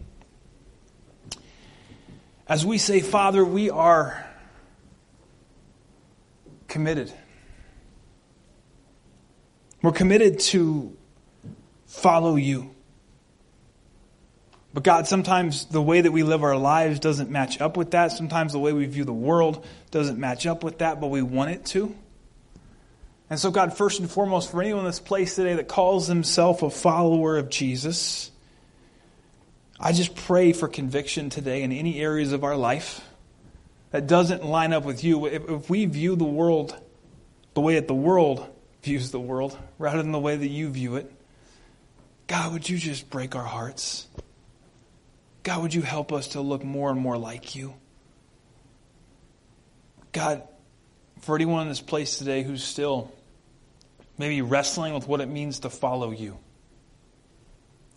As 2.48 2.66
we 2.66 2.78
say, 2.78 2.98
Father, 2.98 3.44
we 3.44 3.70
are 3.70 4.26
committed 6.66 7.12
we're 9.80 9.92
committed 9.92 10.40
to 10.40 10.96
follow 11.87 12.35
you. 12.35 12.73
But 14.74 14.82
God, 14.82 15.06
sometimes 15.06 15.66
the 15.66 15.80
way 15.80 16.00
that 16.00 16.10
we 16.10 16.24
live 16.24 16.42
our 16.42 16.56
lives 16.56 16.98
doesn't 16.98 17.30
match 17.30 17.60
up 17.60 17.76
with 17.76 17.92
that. 17.92 18.10
Sometimes 18.10 18.52
the 18.52 18.58
way 18.58 18.72
we 18.72 18.87
view 18.87 19.04
the 19.04 19.12
world 19.12 19.64
doesn't 19.92 20.18
match 20.18 20.46
up 20.46 20.64
with 20.64 20.78
that, 20.78 21.00
but 21.00 21.06
we 21.06 21.22
want 21.22 21.52
it 21.52 21.64
to. 21.66 21.94
And 23.30 23.38
so, 23.38 23.50
God, 23.52 23.76
first 23.76 24.00
and 24.00 24.10
foremost, 24.10 24.50
for 24.50 24.60
anyone 24.60 24.80
in 24.80 24.87
this 24.87 25.00
place 25.00 25.37
today 25.37 25.54
that 25.54 25.68
calls 25.68 26.08
himself 26.08 26.62
a 26.62 26.70
follower 26.70 27.38
of 27.38 27.48
Jesus, 27.48 28.32
I 29.78 29.92
just 29.92 30.14
pray 30.14 30.52
for 30.52 30.66
conviction 30.66 31.30
today 31.30 31.62
in 31.62 31.72
any 31.72 32.00
areas 32.00 32.32
of 32.32 32.42
our 32.42 32.56
life 32.56 33.00
that 33.92 34.08
doesn't 34.08 34.44
line 34.44 34.72
up 34.72 34.84
with 34.84 35.04
you. 35.04 35.26
If, 35.26 35.48
if 35.48 35.70
we 35.70 35.87
view 35.87 36.16
the 36.16 36.24
world 36.24 36.76
the 37.54 37.60
way 37.60 37.74
that 37.74 37.87
the 37.87 37.94
world 37.94 38.46
views 38.82 39.10
the 39.10 39.20
world 39.20 39.56
rather 39.78 40.02
than 40.02 40.12
the 40.12 40.18
way 40.18 40.37
that 40.37 40.48
you 40.48 40.68
view 40.68 40.96
it. 40.96 41.10
God, 42.26 42.52
would 42.52 42.68
you 42.68 42.76
just 42.76 43.08
break 43.10 43.34
our 43.34 43.44
hearts? 43.44 44.08
God, 45.44 45.61
would 45.61 45.74
you 45.74 45.83
help 45.83 46.12
us 46.12 46.28
to 46.28 46.40
look 46.40 46.64
more 46.64 46.90
and 46.90 46.98
more 46.98 47.18
like 47.18 47.54
you? 47.54 47.74
God, 50.12 50.42
for 51.20 51.35
anyone 51.35 51.62
in 51.62 51.68
this 51.68 51.83
place 51.83 52.16
today 52.16 52.42
who's 52.42 52.64
still 52.64 53.12
maybe 54.16 54.40
wrestling 54.40 54.94
with 54.94 55.07
what 55.07 55.20
it 55.20 55.28
means 55.28 55.61
to 55.61 55.70
follow 55.70 56.11
you, 56.11 56.38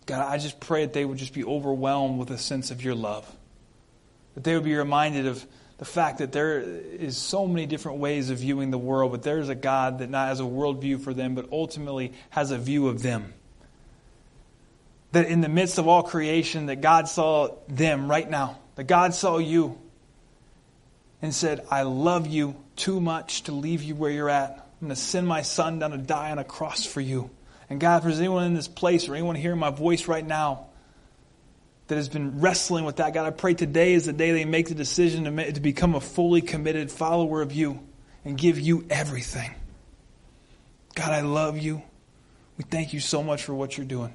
God, 0.04 0.30
I 0.30 0.36
just 0.36 0.60
pray 0.60 0.84
that 0.84 0.92
they 0.92 1.04
would 1.04 1.18
just 1.18 1.32
be 1.32 1.44
overwhelmed 1.44 2.18
with 2.18 2.30
a 2.30 2.38
sense 2.38 2.70
of 2.70 2.84
your 2.84 2.94
love. 2.94 3.30
That 4.34 4.44
they 4.44 4.54
would 4.54 4.64
be 4.64 4.74
reminded 4.74 5.26
of 5.26 5.44
the 5.78 5.84
fact 5.86 6.18
that 6.18 6.32
there 6.32 6.60
is 6.60 7.16
so 7.16 7.46
many 7.46 7.64
different 7.64 7.98
ways 7.98 8.28
of 8.28 8.38
viewing 8.38 8.70
the 8.70 8.78
world, 8.78 9.12
but 9.12 9.22
there's 9.22 9.48
a 9.48 9.54
God 9.54 10.00
that 10.00 10.10
not 10.10 10.28
has 10.28 10.40
a 10.40 10.44
worldview 10.44 11.00
for 11.00 11.14
them, 11.14 11.34
but 11.34 11.48
ultimately 11.50 12.12
has 12.30 12.50
a 12.50 12.58
view 12.58 12.88
of 12.88 13.00
them. 13.00 13.32
That 15.12 15.26
in 15.26 15.40
the 15.40 15.48
midst 15.48 15.78
of 15.78 15.88
all 15.88 16.02
creation, 16.02 16.66
that 16.66 16.80
God 16.80 17.08
saw 17.08 17.56
them 17.68 18.10
right 18.10 18.28
now, 18.28 18.58
that 18.74 18.84
God 18.84 19.14
saw 19.14 19.38
you 19.38 19.78
and 21.22 21.34
said, 21.34 21.66
I 21.70 21.82
love 21.82 22.26
you 22.26 22.56
too 22.76 23.00
much 23.00 23.44
to 23.44 23.52
leave 23.52 23.82
you 23.82 23.94
where 23.94 24.10
you're 24.10 24.28
at. 24.28 24.50
I'm 24.80 24.88
going 24.88 24.90
to 24.90 24.96
send 24.96 25.26
my 25.26 25.42
son 25.42 25.78
down 25.78 25.90
to 25.90 25.98
die 25.98 26.30
on 26.30 26.38
a 26.38 26.44
cross 26.44 26.84
for 26.84 27.00
you. 27.00 27.30
And 27.70 27.80
God, 27.80 27.98
if 27.98 28.04
there's 28.04 28.20
anyone 28.20 28.44
in 28.44 28.54
this 28.54 28.68
place 28.68 29.08
or 29.08 29.14
anyone 29.14 29.34
hearing 29.34 29.58
my 29.58 29.70
voice 29.70 30.06
right 30.08 30.24
now 30.24 30.66
that 31.88 31.96
has 31.96 32.08
been 32.08 32.40
wrestling 32.40 32.84
with 32.84 32.96
that. 32.96 33.14
God, 33.14 33.26
I 33.26 33.30
pray 33.30 33.54
today 33.54 33.94
is 33.94 34.06
the 34.06 34.12
day 34.12 34.32
they 34.32 34.44
make 34.44 34.68
the 34.68 34.74
decision 34.74 35.24
to, 35.24 35.30
make, 35.30 35.54
to 35.54 35.60
become 35.60 35.94
a 35.94 36.00
fully 36.00 36.42
committed 36.42 36.90
follower 36.90 37.42
of 37.42 37.52
you 37.52 37.80
and 38.24 38.38
give 38.38 38.60
you 38.60 38.86
everything. 38.88 39.54
God, 40.94 41.12
I 41.12 41.22
love 41.22 41.58
you. 41.58 41.82
We 42.56 42.64
thank 42.64 42.92
you 42.92 43.00
so 43.00 43.22
much 43.22 43.42
for 43.42 43.54
what 43.54 43.76
you're 43.76 43.86
doing. 43.86 44.14